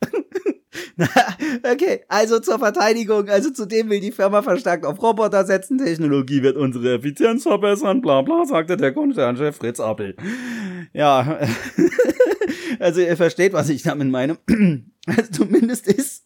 okay, 1.71 2.03
also 2.07 2.39
zur 2.39 2.59
Verteidigung, 2.59 3.29
also 3.29 3.51
zudem 3.51 3.89
will 3.89 3.99
die 3.99 4.11
Firma 4.11 4.41
verstärkt 4.41 4.85
auf 4.85 5.01
Roboter 5.01 5.45
setzen, 5.45 5.77
Technologie 5.77 6.41
wird 6.41 6.57
unsere 6.57 6.95
Effizienz 6.95 7.43
verbessern, 7.43 8.01
bla 8.01 8.21
bla, 8.21 8.45
sagte 8.45 8.77
der 8.77 8.93
Konzernchef 8.93 9.57
Fritz 9.57 9.79
Appel. 9.79 10.15
Ja, 10.93 11.39
also 12.79 13.01
ihr 13.01 13.17
versteht, 13.17 13.53
was 13.53 13.69
ich 13.69 13.83
damit 13.83 14.09
meine. 14.09 14.37
Also 15.07 15.31
zumindest 15.31 15.85
ist, 15.85 16.25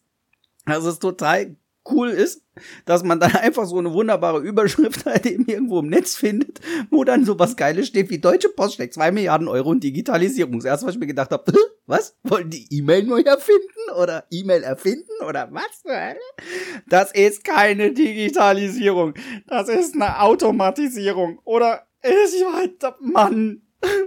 dass 0.65 0.86
es 0.86 0.99
total 0.99 1.58
cool 1.91 2.10
ist, 2.10 2.43
dass 2.86 3.04
man 3.04 3.19
dann 3.19 3.32
einfach 3.36 3.65
so 3.65 3.78
eine 3.78 3.93
wunderbare 3.93 4.39
Überschrift 4.39 5.06
halt 5.06 5.25
eben 5.25 5.45
irgendwo 5.47 5.80
im 5.80 5.88
Netz 5.88 6.15
findet, 6.15 6.60
wo 6.89 7.04
dann 7.04 7.25
so 7.25 7.39
was 7.39 7.56
Geiles 7.56 7.88
steht 7.88 8.10
wie 8.10 8.19
Deutsche 8.19 8.49
Post 8.49 8.75
steckt 8.75 8.93
zwei 8.93 9.12
Milliarden 9.12 9.47
Euro 9.47 9.73
in 9.73 9.80
Digitalisierung. 9.80 10.60
Das 10.60 10.65
erste, 10.65 10.88
was 10.88 10.95
ich 10.95 10.99
mir 10.99 11.08
gedacht 11.08 11.32
habe, 11.32 11.52
was? 11.86 12.15
Wollen 12.23 12.49
die 12.49 12.67
E-Mail 12.69 13.04
neu 13.04 13.21
erfinden? 13.21 13.91
Oder 13.99 14.25
E-Mail 14.30 14.63
erfinden? 14.63 15.10
Oder 15.28 15.49
was? 15.52 15.84
Das 16.88 17.12
ist 17.12 17.43
keine 17.43 17.91
Digitalisierung. 17.91 19.15
Das 19.47 19.69
ist 19.69 19.95
eine 19.95 20.21
Automatisierung. 20.21 21.39
Oder 21.45 21.88
ich 22.04 22.10
weiß, 22.12 22.93
Mann. 23.02 23.62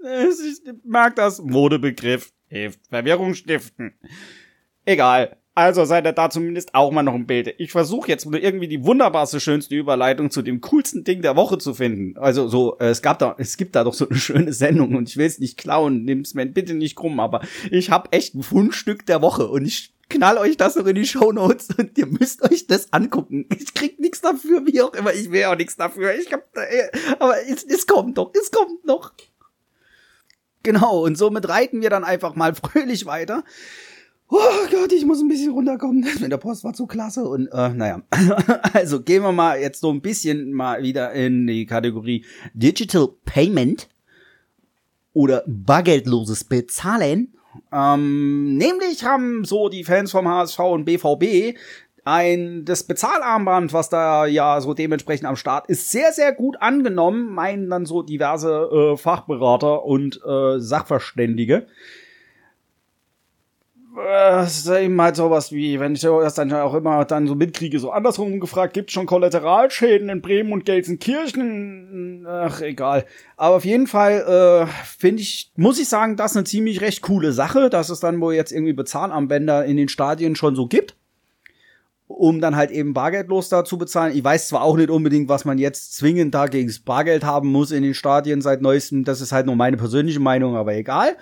Ich 0.00 0.62
mag 0.84 1.16
das 1.16 1.40
Modebegriff. 1.40 2.32
Hilft 2.46 2.86
Verwirrung 2.88 3.34
stiften. 3.34 3.98
Egal. 4.84 5.37
Also 5.58 5.84
seid 5.84 6.06
ihr 6.06 6.12
da 6.12 6.30
zumindest 6.30 6.72
auch 6.72 6.92
mal 6.92 7.02
noch 7.02 7.16
im 7.16 7.26
Bild. 7.26 7.52
Ich 7.58 7.72
versuche 7.72 8.06
jetzt 8.06 8.24
irgendwie 8.24 8.68
die 8.68 8.84
wunderbarste, 8.84 9.40
schönste 9.40 9.74
Überleitung 9.74 10.30
zu 10.30 10.40
dem 10.40 10.60
coolsten 10.60 11.02
Ding 11.02 11.20
der 11.20 11.34
Woche 11.34 11.58
zu 11.58 11.74
finden. 11.74 12.16
Also 12.16 12.46
so, 12.46 12.78
äh, 12.78 12.90
es 12.90 13.02
gab 13.02 13.18
da, 13.18 13.34
es 13.38 13.56
gibt 13.56 13.74
da 13.74 13.82
doch 13.82 13.92
so 13.92 14.08
eine 14.08 14.20
schöne 14.20 14.52
Sendung 14.52 14.94
und 14.94 15.08
ich 15.08 15.16
will 15.16 15.26
es 15.26 15.40
nicht 15.40 15.58
klauen, 15.58 16.04
nimm's 16.04 16.34
mir 16.34 16.46
bitte 16.46 16.74
nicht 16.74 16.94
krumm, 16.94 17.18
aber 17.18 17.40
ich 17.72 17.90
habe 17.90 18.12
echt 18.12 18.36
ein 18.36 18.44
Fundstück 18.44 19.04
der 19.06 19.20
Woche 19.20 19.48
und 19.48 19.64
ich 19.64 19.92
knall 20.08 20.38
euch 20.38 20.56
das 20.56 20.76
noch 20.76 20.86
in 20.86 20.94
die 20.94 21.04
Show 21.04 21.32
Notes 21.32 21.70
und 21.76 21.98
ihr 21.98 22.06
müsst 22.06 22.48
euch 22.48 22.68
das 22.68 22.92
angucken. 22.92 23.44
Ich 23.58 23.74
krieg 23.74 23.98
nichts 23.98 24.20
dafür, 24.20 24.64
wie 24.64 24.80
auch 24.80 24.94
immer. 24.94 25.12
Ich 25.12 25.32
will 25.32 25.42
auch 25.46 25.56
nichts 25.56 25.74
dafür. 25.74 26.14
Ich 26.14 26.32
hab, 26.32 26.56
äh, 26.56 26.88
aber 27.18 27.34
es, 27.48 27.64
es 27.64 27.84
kommt 27.88 28.16
doch, 28.16 28.30
es 28.40 28.52
kommt 28.52 28.84
noch. 28.84 29.12
Genau, 30.62 31.04
und 31.04 31.18
somit 31.18 31.48
reiten 31.48 31.82
wir 31.82 31.90
dann 31.90 32.04
einfach 32.04 32.36
mal 32.36 32.54
fröhlich 32.54 33.06
weiter. 33.06 33.42
Oh 34.30 34.66
Gott, 34.70 34.92
ich 34.92 35.06
muss 35.06 35.22
ein 35.22 35.28
bisschen 35.28 35.52
runterkommen. 35.52 36.06
Mit 36.20 36.30
der 36.30 36.36
Post 36.36 36.62
war 36.62 36.74
zu 36.74 36.86
klasse 36.86 37.24
und 37.24 37.48
äh, 37.48 37.70
naja. 37.70 38.02
Also 38.74 39.00
gehen 39.00 39.22
wir 39.22 39.32
mal 39.32 39.58
jetzt 39.58 39.80
so 39.80 39.90
ein 39.90 40.02
bisschen 40.02 40.52
mal 40.52 40.82
wieder 40.82 41.12
in 41.12 41.46
die 41.46 41.64
Kategorie 41.64 42.24
Digital 42.52 43.08
Payment 43.24 43.88
oder 45.14 45.44
bargeldloses 45.46 46.44
Bezahlen. 46.44 47.34
Ähm, 47.72 48.56
nämlich 48.56 49.04
haben 49.04 49.44
so 49.44 49.68
die 49.68 49.84
Fans 49.84 50.10
vom 50.10 50.28
HSV 50.28 50.58
und 50.60 50.84
BVB 50.84 51.58
Ein, 52.04 52.64
das 52.66 52.84
Bezahlarmband, 52.84 53.72
was 53.72 53.88
da 53.88 54.26
ja 54.26 54.60
so 54.60 54.74
dementsprechend 54.74 55.26
am 55.26 55.36
Start 55.36 55.68
ist, 55.68 55.90
sehr, 55.90 56.12
sehr 56.12 56.32
gut 56.32 56.60
angenommen, 56.60 57.34
meinen 57.34 57.70
dann 57.70 57.86
so 57.86 58.02
diverse 58.02 58.68
äh, 58.70 58.96
Fachberater 58.98 59.84
und 59.84 60.20
äh, 60.24 60.60
Sachverständige. 60.60 61.66
Äh, 63.98 64.44
ist 64.44 64.68
eben 64.68 65.00
halt 65.00 65.16
sowas 65.16 65.50
wie, 65.50 65.80
wenn 65.80 65.94
ich 65.94 66.02
das 66.02 66.34
dann 66.34 66.52
auch 66.52 66.74
immer 66.74 67.04
dann 67.04 67.26
so 67.26 67.34
mitkriege, 67.34 67.78
so 67.78 67.90
andersrum 67.90 68.38
gefragt, 68.38 68.74
gibt 68.74 68.92
schon 68.92 69.06
Kollateralschäden 69.06 70.08
in 70.08 70.22
Bremen 70.22 70.52
und 70.52 70.64
Gelsenkirchen? 70.64 72.26
Ach, 72.28 72.60
egal. 72.60 73.04
Aber 73.36 73.56
auf 73.56 73.64
jeden 73.64 73.86
Fall 73.86 74.66
äh, 74.66 74.72
finde 74.84 75.22
ich, 75.22 75.52
muss 75.56 75.80
ich 75.80 75.88
sagen, 75.88 76.16
das 76.16 76.32
ist 76.32 76.36
eine 76.36 76.44
ziemlich 76.44 76.80
recht 76.80 77.02
coole 77.02 77.32
Sache, 77.32 77.70
dass 77.70 77.90
es 77.90 78.00
dann 78.00 78.20
wohl 78.20 78.34
jetzt 78.34 78.52
irgendwie 78.52 78.72
Bezahlarmbänder 78.72 79.64
in 79.64 79.76
den 79.76 79.88
Stadien 79.88 80.36
schon 80.36 80.54
so 80.54 80.66
gibt 80.66 80.94
um 82.08 82.40
dann 82.40 82.56
halt 82.56 82.70
eben 82.70 82.94
bargeldlos 82.94 83.50
da 83.50 83.64
zu 83.64 83.76
bezahlen. 83.76 84.16
Ich 84.16 84.24
weiß 84.24 84.48
zwar 84.48 84.62
auch 84.62 84.76
nicht 84.76 84.90
unbedingt, 84.90 85.28
was 85.28 85.44
man 85.44 85.58
jetzt 85.58 85.94
zwingend 85.94 86.34
da 86.34 86.46
gegen 86.46 86.72
Bargeld 86.84 87.22
haben 87.22 87.52
muss 87.52 87.70
in 87.70 87.82
den 87.82 87.94
Stadien 87.94 88.40
seit 88.40 88.62
neuestem. 88.62 89.04
Das 89.04 89.20
ist 89.20 89.30
halt 89.30 89.46
nur 89.46 89.56
meine 89.56 89.76
persönliche 89.76 90.18
Meinung, 90.18 90.56
aber 90.56 90.74
egal. 90.74 91.16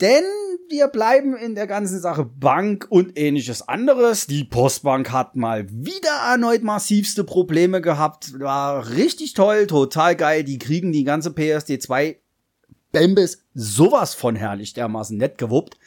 Denn 0.00 0.24
wir 0.68 0.88
bleiben 0.88 1.36
in 1.36 1.54
der 1.54 1.66
ganzen 1.66 2.00
Sache 2.00 2.24
Bank 2.24 2.86
und 2.90 3.18
ähnliches 3.18 3.66
anderes. 3.66 4.26
Die 4.26 4.44
Postbank 4.44 5.10
hat 5.10 5.36
mal 5.36 5.66
wieder 5.70 6.10
erneut 6.28 6.62
massivste 6.62 7.24
Probleme 7.24 7.80
gehabt. 7.80 8.38
War 8.38 8.90
richtig 8.90 9.32
toll, 9.32 9.66
total 9.66 10.16
geil. 10.16 10.44
Die 10.44 10.58
kriegen 10.58 10.92
die 10.92 11.04
ganze 11.04 11.30
PSD2 11.30 12.16
Bembes 12.92 13.42
sowas 13.54 14.14
von 14.14 14.36
herrlich 14.36 14.74
dermaßen 14.74 15.16
nett 15.16 15.38
gewuppt. 15.38 15.78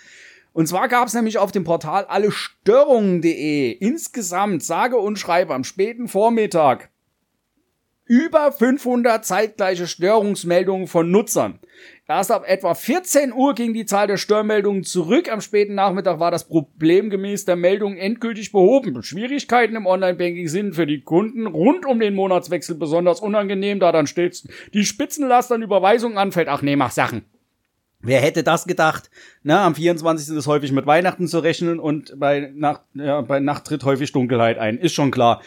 Und 0.53 0.67
zwar 0.67 0.87
gab 0.87 1.07
es 1.07 1.13
nämlich 1.13 1.37
auf 1.37 1.51
dem 1.51 1.63
Portal 1.63 2.05
allestörungen.de 2.05 3.71
insgesamt 3.71 4.63
sage 4.63 4.97
und 4.97 5.19
schreibe 5.19 5.53
am 5.53 5.63
späten 5.63 6.07
Vormittag 6.07 6.89
über 8.05 8.51
500 8.51 9.23
zeitgleiche 9.23 9.85
Störungsmeldungen 9.85 10.87
von 10.87 11.11
Nutzern. 11.11 11.59
Erst 12.09 12.31
ab 12.31 12.43
etwa 12.47 12.73
14 12.73 13.31
Uhr 13.31 13.53
ging 13.53 13.71
die 13.75 13.85
Zahl 13.85 14.07
der 14.07 14.17
Störmeldungen 14.17 14.83
zurück. 14.83 15.31
Am 15.31 15.41
späten 15.41 15.75
Nachmittag 15.75 16.19
war 16.19 16.31
das 16.31 16.47
Problem 16.47 17.11
gemäß 17.11 17.45
der 17.45 17.55
Meldung 17.55 17.97
endgültig 17.97 18.51
behoben. 18.51 19.03
Schwierigkeiten 19.03 19.75
im 19.75 19.85
Online-Banking 19.85 20.47
sind 20.47 20.73
für 20.73 20.87
die 20.87 21.01
Kunden 21.01 21.45
rund 21.45 21.85
um 21.85 21.99
den 21.99 22.15
Monatswechsel 22.15 22.73
besonders 22.73 23.19
unangenehm, 23.19 23.79
da 23.79 23.91
dann 23.91 24.07
stets 24.07 24.47
die 24.73 24.85
Spitzenlast 24.85 25.51
an 25.51 25.61
Überweisungen 25.61 26.17
anfällt. 26.17 26.47
Ach 26.47 26.63
nee, 26.63 26.75
mach 26.75 26.89
Sachen. 26.89 27.25
Wer 28.01 28.21
hätte 28.21 28.41
das 28.41 28.65
gedacht? 28.65 29.11
Na, 29.43 29.63
am 29.67 29.75
24. 29.75 30.35
ist 30.35 30.47
häufig 30.47 30.71
mit 30.71 30.87
Weihnachten 30.87 31.27
zu 31.27 31.37
rechnen 31.37 31.79
und 31.79 32.19
bei 32.19 32.51
Nacht, 32.55 32.81
ja, 32.95 33.21
bei 33.21 33.39
Nacht 33.39 33.65
tritt 33.65 33.83
häufig 33.83 34.11
Dunkelheit 34.13 34.57
ein. 34.57 34.79
Ist 34.79 34.95
schon 34.95 35.11
klar. 35.11 35.43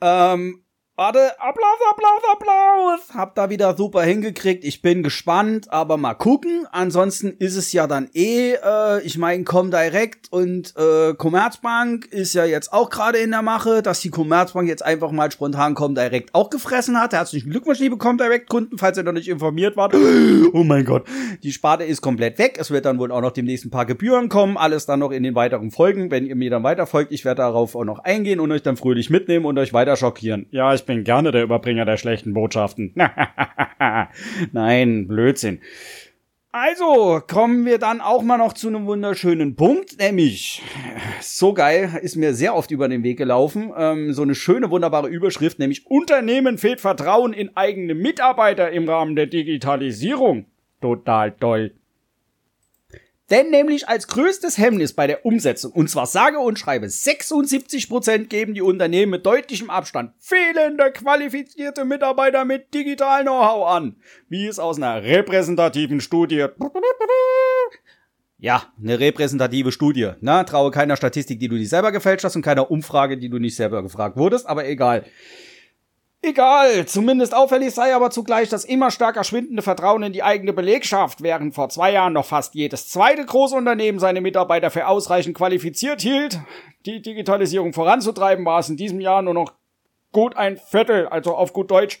Ähm, 0.00 0.61
Warte, 0.94 1.40
Applaus, 1.40 1.78
Applaus, 1.90 2.22
Applaus. 2.30 3.14
Hab 3.14 3.34
da 3.34 3.48
wieder 3.48 3.74
super 3.78 4.02
hingekriegt. 4.02 4.62
Ich 4.62 4.82
bin 4.82 5.02
gespannt, 5.02 5.72
aber 5.72 5.96
mal 5.96 6.12
gucken. 6.12 6.66
Ansonsten 6.70 7.30
ist 7.38 7.56
es 7.56 7.72
ja 7.72 7.86
dann 7.86 8.10
eh, 8.12 8.56
äh, 8.62 9.00
ich 9.02 9.16
meine, 9.16 9.42
Comdirect 9.44 10.30
und 10.30 10.74
äh, 10.76 11.14
Commerzbank 11.14 12.08
ist 12.10 12.34
ja 12.34 12.44
jetzt 12.44 12.74
auch 12.74 12.90
gerade 12.90 13.16
in 13.16 13.30
der 13.30 13.40
Mache, 13.40 13.80
dass 13.80 14.00
die 14.00 14.10
Commerzbank 14.10 14.68
jetzt 14.68 14.84
einfach 14.84 15.12
mal 15.12 15.32
spontan 15.32 15.74
Comdirect 15.74 16.34
auch 16.34 16.50
gefressen 16.50 17.00
hat. 17.00 17.14
Herzlichen 17.14 17.48
Glückwunsch, 17.48 17.78
liebe 17.78 17.96
Comdirect-Kunden, 17.96 18.76
falls 18.76 18.98
ihr 18.98 19.04
noch 19.04 19.12
nicht 19.12 19.28
informiert 19.28 19.78
wart. 19.78 19.94
Oh 20.54 20.64
mein 20.64 20.84
Gott. 20.84 21.06
Die 21.42 21.52
Sparte 21.52 21.84
ist 21.84 22.02
komplett 22.02 22.38
weg. 22.38 22.56
Es 22.58 22.70
wird 22.70 22.84
dann 22.84 22.98
wohl 22.98 23.10
auch 23.10 23.22
noch 23.22 23.30
demnächst 23.30 23.64
ein 23.64 23.70
paar 23.70 23.86
Gebühren 23.86 24.28
kommen. 24.28 24.58
Alles 24.58 24.84
dann 24.84 24.98
noch 24.98 25.10
in 25.10 25.22
den 25.22 25.34
weiteren 25.34 25.70
Folgen. 25.70 26.10
Wenn 26.10 26.26
ihr 26.26 26.36
mir 26.36 26.50
dann 26.50 26.62
weiter 26.62 26.86
folgt, 26.86 27.12
ich 27.12 27.24
werde 27.24 27.40
darauf 27.40 27.74
auch 27.74 27.84
noch 27.84 28.00
eingehen 28.00 28.38
und 28.40 28.52
euch 28.52 28.62
dann 28.62 28.76
fröhlich 28.76 29.08
mitnehmen 29.08 29.46
und 29.46 29.58
euch 29.58 29.72
weiter 29.72 29.96
schockieren. 29.96 30.46
Ja, 30.50 30.74
ich 30.74 30.81
bin 30.86 31.04
gerne 31.04 31.32
der 31.32 31.42
Überbringer 31.42 31.84
der 31.84 31.96
schlechten 31.96 32.34
Botschaften. 32.34 32.94
Nein, 34.52 35.08
Blödsinn. 35.08 35.60
Also, 36.54 37.22
kommen 37.26 37.64
wir 37.64 37.78
dann 37.78 38.02
auch 38.02 38.20
mal 38.20 38.36
noch 38.36 38.52
zu 38.52 38.68
einem 38.68 38.84
wunderschönen 38.84 39.56
Punkt, 39.56 39.98
nämlich, 39.98 40.62
so 41.22 41.54
geil, 41.54 41.98
ist 42.02 42.16
mir 42.16 42.34
sehr 42.34 42.54
oft 42.54 42.70
über 42.70 42.88
den 42.88 43.02
Weg 43.02 43.16
gelaufen, 43.16 43.72
ähm, 43.74 44.12
so 44.12 44.20
eine 44.20 44.34
schöne, 44.34 44.70
wunderbare 44.70 45.08
Überschrift, 45.08 45.58
nämlich 45.58 45.86
Unternehmen 45.86 46.58
fehlt 46.58 46.82
Vertrauen 46.82 47.32
in 47.32 47.56
eigene 47.56 47.94
Mitarbeiter 47.94 48.70
im 48.70 48.86
Rahmen 48.86 49.16
der 49.16 49.28
Digitalisierung. 49.28 50.44
Total 50.82 51.32
toll. 51.32 51.72
Denn 53.32 53.50
nämlich 53.50 53.88
als 53.88 54.08
größtes 54.08 54.58
Hemmnis 54.58 54.92
bei 54.92 55.06
der 55.06 55.24
Umsetzung, 55.24 55.72
und 55.72 55.88
zwar 55.88 56.04
sage 56.04 56.38
und 56.38 56.58
schreibe, 56.58 56.86
76% 56.86 58.26
geben 58.26 58.52
die 58.52 58.60
Unternehmen 58.60 59.10
mit 59.10 59.24
deutlichem 59.24 59.70
Abstand 59.70 60.12
fehlende 60.18 60.92
qualifizierte 60.92 61.86
Mitarbeiter 61.86 62.44
mit 62.44 62.74
digital 62.74 63.22
Know-how 63.22 63.70
an, 63.70 63.96
wie 64.28 64.46
es 64.46 64.58
aus 64.58 64.76
einer 64.76 65.02
repräsentativen 65.02 66.02
Studie 66.02 66.46
ja, 68.36 68.64
eine 68.78 68.98
repräsentative 68.98 69.70
Studie. 69.70 70.10
Na, 70.20 70.42
traue 70.42 70.72
keiner 70.72 70.96
Statistik, 70.96 71.38
die 71.38 71.48
du 71.48 71.54
nicht 71.54 71.70
selber 71.70 71.92
gefälscht 71.92 72.24
hast 72.24 72.34
und 72.34 72.42
keiner 72.42 72.72
Umfrage, 72.72 73.16
die 73.16 73.28
du 73.28 73.38
nicht 73.38 73.54
selber 73.54 73.82
gefragt 73.84 74.16
wurdest, 74.16 74.46
aber 74.46 74.66
egal. 74.66 75.06
Egal, 76.24 76.86
zumindest 76.86 77.34
auffällig 77.34 77.74
sei 77.74 77.96
aber 77.96 78.10
zugleich 78.12 78.48
das 78.48 78.64
immer 78.64 78.92
stärker 78.92 79.24
schwindende 79.24 79.60
Vertrauen 79.60 80.04
in 80.04 80.12
die 80.12 80.22
eigene 80.22 80.52
Belegschaft, 80.52 81.20
während 81.20 81.52
vor 81.52 81.68
zwei 81.68 81.90
Jahren 81.90 82.12
noch 82.12 82.26
fast 82.26 82.54
jedes 82.54 82.88
zweite 82.88 83.26
Großunternehmen 83.26 83.98
seine 83.98 84.20
Mitarbeiter 84.20 84.70
für 84.70 84.86
ausreichend 84.86 85.36
qualifiziert 85.36 86.00
hielt, 86.00 86.38
die 86.86 87.02
Digitalisierung 87.02 87.72
voranzutreiben, 87.72 88.44
war 88.44 88.60
es 88.60 88.68
in 88.68 88.76
diesem 88.76 89.00
Jahr 89.00 89.20
nur 89.22 89.34
noch 89.34 89.52
gut 90.12 90.36
ein 90.36 90.58
Viertel, 90.58 91.08
also 91.08 91.34
auf 91.34 91.52
gut 91.52 91.72
Deutsch 91.72 91.98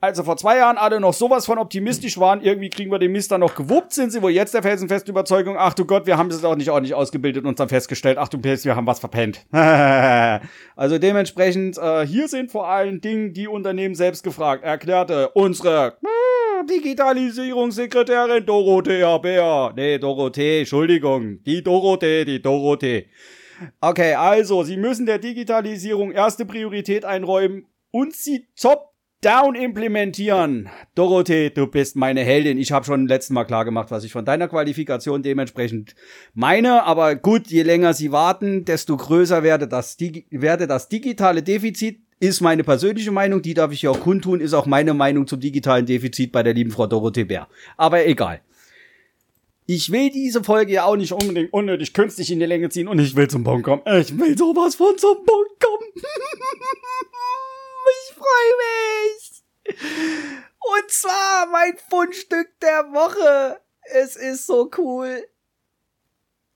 also 0.00 0.22
vor 0.22 0.36
zwei 0.36 0.56
Jahren 0.56 0.78
alle 0.78 0.98
noch 0.98 1.12
sowas 1.12 1.46
von 1.46 1.58
optimistisch 1.58 2.18
waren, 2.18 2.40
irgendwie 2.40 2.70
kriegen 2.70 2.90
wir 2.90 2.98
den 2.98 3.12
Mist 3.12 3.30
dann 3.30 3.40
noch 3.40 3.54
gewuppt, 3.54 3.92
sind 3.92 4.10
sie 4.10 4.22
wohl 4.22 4.30
jetzt 4.30 4.54
der 4.54 4.62
felsenfesten 4.62 5.10
Überzeugung, 5.10 5.56
ach 5.58 5.74
du 5.74 5.84
Gott, 5.84 6.06
wir 6.06 6.16
haben 6.16 6.30
es 6.30 6.42
auch 6.42 6.56
nicht 6.56 6.70
ordentlich 6.70 6.94
ausgebildet 6.94 7.44
und 7.44 7.60
dann 7.60 7.68
festgestellt, 7.68 8.16
ach 8.18 8.28
du 8.28 8.38
Pest, 8.38 8.64
wir 8.64 8.76
haben 8.76 8.86
was 8.86 9.00
verpennt. 9.00 9.46
also 10.76 10.98
dementsprechend, 10.98 11.76
äh, 11.76 12.06
hier 12.06 12.28
sind 12.28 12.50
vor 12.50 12.68
allen 12.68 13.00
Dingen 13.00 13.34
die 13.34 13.46
Unternehmen 13.46 13.94
selbst 13.94 14.24
gefragt, 14.24 14.64
erklärte 14.64 15.28
unsere 15.30 15.98
äh, 16.02 16.66
Digitalisierungssekretärin 16.66 18.46
Dorothea 18.46 19.18
Bär. 19.18 19.72
Nee, 19.76 19.98
Dorothee, 19.98 20.60
Entschuldigung. 20.60 21.42
Die 21.44 21.62
Dorothee, 21.62 22.24
die 22.24 22.40
Dorothee. 22.40 23.06
Okay, 23.80 24.14
also, 24.14 24.62
Sie 24.62 24.76
müssen 24.78 25.04
der 25.04 25.18
Digitalisierung 25.18 26.12
erste 26.12 26.46
Priorität 26.46 27.04
einräumen 27.04 27.66
und 27.90 28.14
sie 28.14 28.46
top 28.58 28.89
Down 29.22 29.54
implementieren. 29.54 30.70
Dorothee, 30.94 31.50
du 31.50 31.66
bist 31.66 31.94
meine 31.94 32.22
Heldin. 32.22 32.56
Ich 32.56 32.72
habe 32.72 32.86
schon 32.86 33.06
letztes 33.06 33.28
Mal 33.28 33.44
klar 33.44 33.66
gemacht, 33.66 33.90
was 33.90 34.02
ich 34.02 34.12
von 34.12 34.24
deiner 34.24 34.48
Qualifikation 34.48 35.22
dementsprechend 35.22 35.94
meine. 36.32 36.84
Aber 36.84 37.16
gut, 37.16 37.48
je 37.48 37.62
länger 37.62 37.92
sie 37.92 38.12
warten, 38.12 38.64
desto 38.64 38.96
größer 38.96 39.42
werde 39.42 39.68
das, 39.68 39.98
werde 40.30 40.66
das 40.66 40.88
digitale 40.88 41.42
Defizit. 41.42 42.00
Ist 42.18 42.40
meine 42.40 42.64
persönliche 42.64 43.10
Meinung, 43.10 43.42
die 43.42 43.52
darf 43.52 43.72
ich 43.72 43.80
hier 43.80 43.90
auch 43.90 44.00
kundtun, 44.00 44.40
ist 44.40 44.54
auch 44.54 44.66
meine 44.66 44.94
Meinung 44.94 45.26
zum 45.26 45.40
digitalen 45.40 45.84
Defizit 45.84 46.32
bei 46.32 46.42
der 46.42 46.54
lieben 46.54 46.70
Frau 46.70 46.86
Dorothee 46.86 47.24
Bär. 47.24 47.46
Aber 47.76 48.06
egal. 48.06 48.40
Ich 49.66 49.92
will 49.92 50.10
diese 50.10 50.42
Folge 50.42 50.72
ja 50.72 50.84
auch 50.84 50.96
nicht 50.96 51.12
unbedingt 51.12 51.52
unnötig 51.52 51.92
künstlich 51.92 52.30
in 52.32 52.40
die 52.40 52.46
Länge 52.46 52.70
ziehen 52.70 52.88
und 52.88 52.98
ich 52.98 53.14
will 53.16 53.28
zum 53.28 53.44
Punkt 53.44 53.64
kommen. 53.64 53.82
Ich 53.86 54.18
will 54.18 54.36
sowas 54.36 54.74
von 54.74 54.96
zum 54.96 55.16
Punkt 55.16 55.60
kommen. 55.60 55.92
freue 58.20 58.54
mich. 58.62 59.80
Und 60.60 60.90
zwar 60.90 61.46
mein 61.46 61.76
Fundstück 61.88 62.48
der 62.60 62.92
Woche. 62.92 63.60
Es 63.82 64.16
ist 64.16 64.46
so 64.46 64.70
cool. 64.78 65.24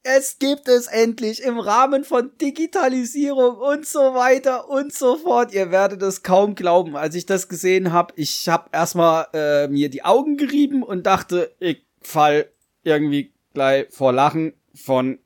Es 0.06 0.38
gibt 0.38 0.68
es 0.68 0.86
endlich 0.86 1.42
im 1.42 1.58
Rahmen 1.58 2.04
von 2.04 2.36
Digitalisierung 2.36 3.56
und 3.56 3.86
so 3.86 4.12
weiter 4.14 4.68
und 4.68 4.92
so 4.92 5.16
fort. 5.16 5.54
Ihr 5.54 5.70
werdet 5.70 6.02
es 6.02 6.22
kaum 6.22 6.54
glauben, 6.54 6.94
als 6.94 7.14
ich 7.14 7.24
das 7.24 7.48
gesehen 7.48 7.90
habe. 7.90 8.12
Ich 8.16 8.46
habe 8.50 8.68
erstmal 8.70 9.28
äh, 9.32 9.66
mir 9.68 9.88
die 9.88 10.04
Augen 10.04 10.36
gerieben 10.36 10.82
und 10.82 11.06
dachte, 11.06 11.54
ich 11.58 11.86
fall 12.02 12.50
irgendwie 12.82 13.32
gleich 13.54 13.86
vor 13.90 14.12
Lachen 14.12 14.52
von 14.74 15.18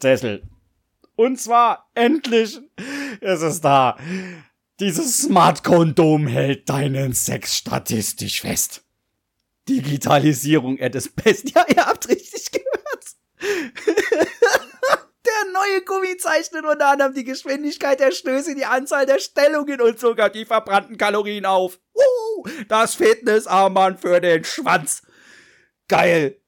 Sessel. 0.00 0.44
Und 1.16 1.40
zwar 1.40 1.90
endlich 1.94 2.60
ist 3.20 3.42
es 3.42 3.60
da. 3.60 3.96
Dieses 4.78 5.22
Smart-Kondom 5.22 6.26
hält 6.26 6.68
deinen 6.68 7.14
Sex 7.14 7.56
statistisch 7.56 8.42
fest. 8.42 8.82
Digitalisierung 9.68 10.78
at 10.80 10.94
its 10.94 11.08
best. 11.08 11.50
Ja, 11.54 11.64
ihr 11.68 11.86
habt 11.86 12.08
richtig 12.08 12.50
gehört. 12.50 12.66
der 15.26 15.52
neue 15.52 15.82
Gummi 15.84 16.18
zeichnet 16.18 16.66
unter 16.66 16.88
anderem 16.88 17.14
die 17.14 17.24
Geschwindigkeit 17.24 18.00
der 18.00 18.12
Stöße, 18.12 18.54
die 18.54 18.66
Anzahl 18.66 19.06
der 19.06 19.18
Stellungen 19.18 19.80
und 19.80 19.98
sogar 19.98 20.28
die 20.28 20.44
verbrannten 20.44 20.98
Kalorien 20.98 21.46
auf. 21.46 21.80
Uh, 21.94 22.46
das 22.68 22.96
Fitnessarmband 22.96 24.00
für 24.00 24.20
den 24.20 24.44
Schwanz. 24.44 25.02
Geil. 25.88 26.40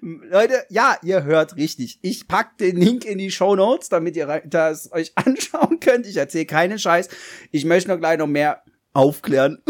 Leute, 0.00 0.64
ja, 0.68 0.96
ihr 1.02 1.24
hört 1.24 1.56
richtig. 1.56 1.98
Ich 2.02 2.28
pack 2.28 2.58
den 2.58 2.76
Link 2.76 3.04
in 3.04 3.18
die 3.18 3.30
Show 3.30 3.56
Notes, 3.56 3.88
damit 3.88 4.16
ihr 4.16 4.42
das 4.46 4.92
euch 4.92 5.12
anschauen 5.16 5.80
könnt. 5.80 6.06
Ich 6.06 6.16
erzähle 6.16 6.46
keinen 6.46 6.78
Scheiß. 6.78 7.08
Ich 7.50 7.64
möchte 7.64 7.90
noch 7.90 7.98
gleich 7.98 8.18
noch 8.18 8.26
mehr 8.26 8.62
aufklären. 8.92 9.62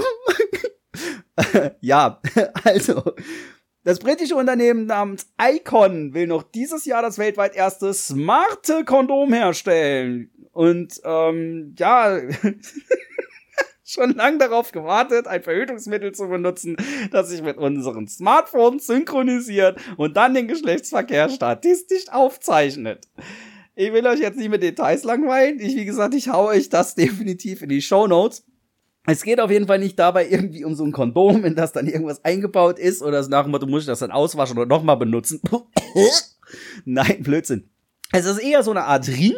ja, 1.81 2.21
also 2.65 3.15
das 3.85 3.99
britische 3.99 4.37
Unternehmen 4.37 4.87
namens 4.87 5.27
Icon 5.41 6.15
will 6.15 6.27
noch 6.27 6.43
dieses 6.43 6.85
Jahr 6.87 7.03
das 7.03 7.19
weltweit 7.19 7.55
erste 7.55 7.93
smarte 7.93 8.85
Kondom 8.85 9.33
herstellen. 9.33 10.31
Und 10.53 11.01
ähm, 11.05 11.75
ja, 11.79 12.19
schon 13.95 14.15
lang 14.15 14.39
darauf 14.39 14.73
gewartet, 14.73 15.27
ein 15.27 15.43
Verhütungsmittel 15.43 16.13
zu 16.13 16.29
benutzen, 16.29 16.77
das 17.11 17.31
sich 17.31 17.43
mit 17.43 17.57
unseren 17.57 18.09
Smartphones 18.09 18.87
synchronisiert 18.87 19.79
und 19.97 20.17
dann 20.17 20.35
den 20.35 20.49
Geschlechtsverkehr 20.49 21.29
statistisch 21.29 22.05
aufzeichnet. 22.11 23.09
Ich 23.77 23.93
will 23.93 24.07
euch 24.07 24.21
jetzt 24.21 24.37
nicht 24.37 24.51
mit 24.51 24.63
Details 24.63 25.03
langweilen. 25.05 25.59
Ich, 25.59 25.75
wie 25.75 25.85
gesagt, 25.85 26.15
ich 26.15 26.29
hau 26.29 26.47
euch 26.47 26.69
das 26.69 26.95
definitiv 26.97 27.63
in 27.63 27.69
die 27.69 27.83
Show 27.83 28.07
Notes. 28.07 28.45
Es 29.07 29.23
geht 29.23 29.41
auf 29.41 29.51
jeden 29.51 29.67
Fall 29.67 29.79
nicht 29.79 29.99
dabei 29.99 30.29
irgendwie 30.29 30.65
um 30.65 30.75
so 30.75 30.85
ein 30.85 30.93
Kondom, 30.93 31.45
in 31.45 31.55
das 31.55 31.73
dann 31.73 31.87
irgendwas 31.87 32.25
eingebaut 32.25 32.79
ist 32.79 33.03
oder 33.03 33.19
das 33.19 33.29
nach 33.29 33.43
dem 33.43 33.51
Motto, 33.51 33.67
muss 33.67 33.83
ich 33.83 33.87
das 33.87 33.99
dann 33.99 34.11
auswaschen 34.11 34.57
oder 34.57 34.67
nochmal 34.67 34.97
benutzen. 34.97 35.41
Nein, 36.85 37.23
Blödsinn. 37.23 37.69
Es 38.13 38.25
ist 38.25 38.39
eher 38.39 38.63
so 38.63 38.71
eine 38.71 38.85
Art 38.85 39.09
Ring, 39.09 39.35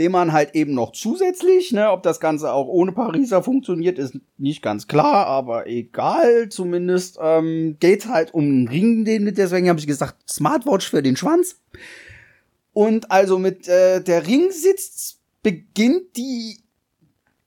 den 0.00 0.12
man 0.12 0.32
halt 0.32 0.54
eben 0.54 0.74
noch 0.74 0.92
zusätzlich, 0.92 1.72
ne, 1.72 1.90
ob 1.90 2.02
das 2.02 2.18
Ganze 2.18 2.52
auch 2.52 2.66
ohne 2.66 2.92
Pariser 2.92 3.42
funktioniert, 3.42 3.98
ist 3.98 4.18
nicht 4.38 4.62
ganz 4.62 4.88
klar, 4.88 5.26
aber 5.26 5.66
egal, 5.66 6.48
zumindest 6.48 7.18
ähm, 7.22 7.76
geht 7.78 8.06
halt 8.06 8.34
um 8.34 8.44
einen 8.44 8.68
Ring, 8.68 9.04
den 9.04 9.32
deswegen 9.34 9.68
habe 9.68 9.78
ich 9.78 9.86
gesagt, 9.86 10.16
Smartwatch 10.28 10.88
für 10.88 11.02
den 11.02 11.16
Schwanz. 11.16 11.60
Und 12.72 13.10
also 13.10 13.38
mit 13.38 13.68
äh, 13.68 14.02
der 14.02 14.26
Ringsitz 14.26 15.18
beginnt 15.42 16.16
die 16.16 16.60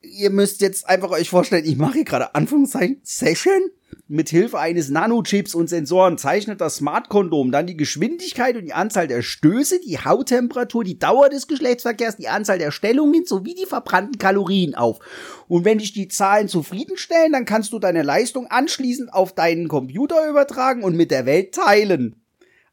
ihr 0.04 0.30
müsst 0.30 0.62
jetzt 0.62 0.88
einfach 0.88 1.10
euch 1.10 1.30
vorstellen, 1.30 1.66
ich 1.66 1.78
mache 1.78 1.94
hier 1.94 2.04
gerade 2.04 2.36
Anführungszeichen 2.36 3.00
Session. 3.04 3.72
Mit 4.14 4.30
Hilfe 4.30 4.60
eines 4.60 4.90
Nanochips 4.90 5.56
und 5.56 5.70
Sensoren 5.70 6.20
zeichnet 6.20 6.62
das 6.62 6.76
Smart-Kondom 6.76 7.52
dann 7.52 7.66
die 7.66 7.76
Geschwindigkeit 7.76 8.56
und 8.56 8.64
die 8.64 8.74
Anzahl 8.74 9.08
der 9.08 9.24
Stöße, 9.24 9.80
die 9.80 9.98
Hauttemperatur, 9.98 10.84
die 10.84 11.00
Dauer 11.00 11.30
des 11.30 11.48
Geschlechtsverkehrs, 11.48 12.18
die 12.18 12.28
Anzahl 12.28 12.60
der 12.60 12.70
Stellungen 12.70 13.26
sowie 13.26 13.56
die 13.56 13.66
verbrannten 13.66 14.20
Kalorien 14.20 14.76
auf. 14.76 15.00
Und 15.48 15.66
wenn 15.66 15.80
dich 15.80 15.94
die 15.94 16.10
Zahlen 16.10 16.48
zufriedenstellen, 16.48 17.32
dann 17.32 17.46
kannst 17.46 17.74
du 17.74 17.80
deine 17.80 18.04
Leistung 18.04 18.46
anschließend 18.46 19.12
auf 19.12 19.34
deinen 19.34 19.68
Computer 19.68 20.30
übertragen 20.30 20.84
und 20.84 20.96
mit 20.96 21.10
der 21.10 21.26
Welt 21.26 21.56
teilen. 21.56 22.16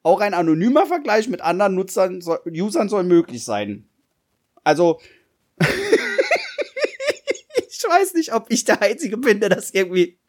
Auch 0.03 0.21
ein 0.21 0.35
anonymer 0.35 0.85
Vergleich 0.85 1.31
mit 1.31 1.41
anderen 1.41 1.75
Nutzern, 1.75 2.23
Usern 2.45 2.91
soll 2.91 3.05
möglich 3.05 3.47
sein. 3.47 3.89
Also 4.63 5.01
ich 5.59 5.69
weiß 7.89 8.13
nicht, 8.13 8.35
ob 8.35 8.45
ich 8.51 8.67
der 8.67 8.83
Einzige 8.83 9.17
bin, 9.17 9.41
der 9.41 9.49
das 9.49 9.71
irgendwie 9.71 10.20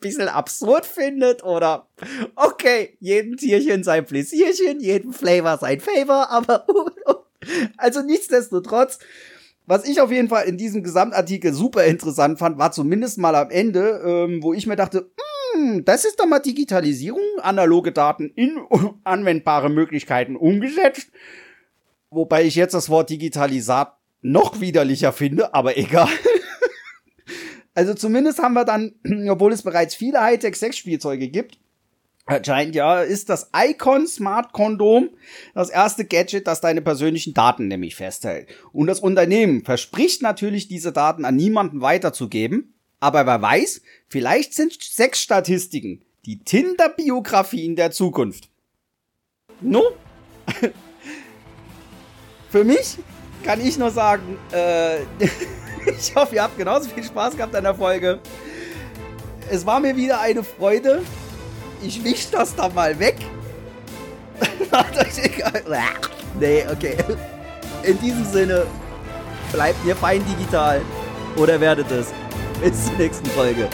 bisschen 0.00 0.28
absurd 0.28 0.86
findet 0.86 1.42
oder 1.42 1.88
okay, 2.34 2.96
jedem 3.00 3.36
Tierchen 3.36 3.82
sein 3.82 4.04
Pläsierchen, 4.04 4.80
jedem 4.80 5.12
Flavor 5.12 5.58
sein 5.58 5.80
Favor, 5.80 6.30
aber 6.30 6.66
also 7.76 8.02
nichtsdestotrotz, 8.02 8.98
was 9.66 9.88
ich 9.88 10.00
auf 10.00 10.12
jeden 10.12 10.28
Fall 10.28 10.44
in 10.44 10.58
diesem 10.58 10.82
Gesamtartikel 10.82 11.52
super 11.52 11.84
interessant 11.84 12.38
fand, 12.38 12.58
war 12.58 12.72
zumindest 12.72 13.18
mal 13.18 13.34
am 13.34 13.50
Ende, 13.50 14.02
ähm, 14.04 14.42
wo 14.42 14.54
ich 14.54 14.66
mir 14.66 14.76
dachte, 14.76 15.10
hm, 15.54 15.84
das 15.84 16.04
ist 16.04 16.20
doch 16.20 16.26
mal 16.26 16.38
Digitalisierung, 16.40 17.22
analoge 17.40 17.92
Daten 17.92 18.30
in 18.34 18.60
anwendbare 19.04 19.70
Möglichkeiten 19.70 20.36
umgesetzt. 20.36 21.10
Wobei 22.10 22.44
ich 22.44 22.54
jetzt 22.54 22.74
das 22.74 22.88
Wort 22.88 23.10
Digitalisat 23.10 23.96
noch 24.22 24.60
widerlicher 24.60 25.12
finde, 25.12 25.54
aber 25.54 25.76
egal. 25.76 26.08
Also 27.76 27.92
zumindest 27.92 28.38
haben 28.38 28.54
wir 28.54 28.64
dann, 28.64 28.94
obwohl 29.28 29.52
es 29.52 29.62
bereits 29.62 29.94
viele 29.94 30.20
Hightech-Sexspielzeuge 30.20 31.28
gibt, 31.28 31.58
Anscheinend 32.28 32.74
ja, 32.74 33.02
ist 33.02 33.28
das 33.28 33.50
Icon 33.56 34.08
Smart 34.08 34.52
Kondom 34.52 35.10
das 35.54 35.70
erste 35.70 36.04
Gadget, 36.04 36.48
das 36.48 36.60
deine 36.60 36.82
persönlichen 36.82 37.34
Daten 37.34 37.68
nämlich 37.68 37.94
festhält. 37.94 38.48
Und 38.72 38.88
das 38.88 38.98
Unternehmen 38.98 39.64
verspricht 39.64 40.22
natürlich, 40.22 40.66
diese 40.66 40.90
Daten 40.90 41.24
an 41.24 41.36
niemanden 41.36 41.82
weiterzugeben. 41.82 42.74
Aber 42.98 43.26
wer 43.26 43.40
weiß, 43.42 43.80
vielleicht 44.08 44.54
sind 44.54 44.82
Sexstatistiken 44.82 46.04
die 46.24 46.42
Tinder-Biografien 46.42 47.76
der 47.76 47.92
Zukunft. 47.92 48.50
No? 49.60 49.84
Für 52.50 52.64
mich 52.64 52.96
kann 53.44 53.64
ich 53.64 53.78
nur 53.78 53.92
sagen, 53.92 54.36
äh, 54.50 54.96
Ich 55.98 56.14
hoffe, 56.14 56.34
ihr 56.34 56.42
habt 56.42 56.58
genauso 56.58 56.88
viel 56.88 57.04
Spaß 57.04 57.36
gehabt 57.36 57.54
an 57.54 57.64
der 57.64 57.74
Folge. 57.74 58.18
Es 59.50 59.64
war 59.64 59.80
mir 59.80 59.96
wieder 59.96 60.20
eine 60.20 60.42
Freude. 60.42 61.02
Ich 61.82 62.02
wisch 62.02 62.30
das 62.30 62.54
da 62.54 62.68
mal 62.68 62.98
weg. 62.98 63.16
Macht 64.70 64.98
euch 64.98 65.24
egal. 65.24 65.62
Nee, 66.38 66.66
okay. 66.70 66.94
In 67.82 67.98
diesem 67.98 68.26
Sinne, 68.26 68.66
bleibt 69.52 69.82
mir 69.86 69.96
fein 69.96 70.22
digital. 70.26 70.82
Oder 71.38 71.58
werdet 71.58 71.90
es. 71.90 72.08
Bis 72.62 72.84
zur 72.84 72.94
nächsten 72.98 73.24
Folge. 73.30 73.70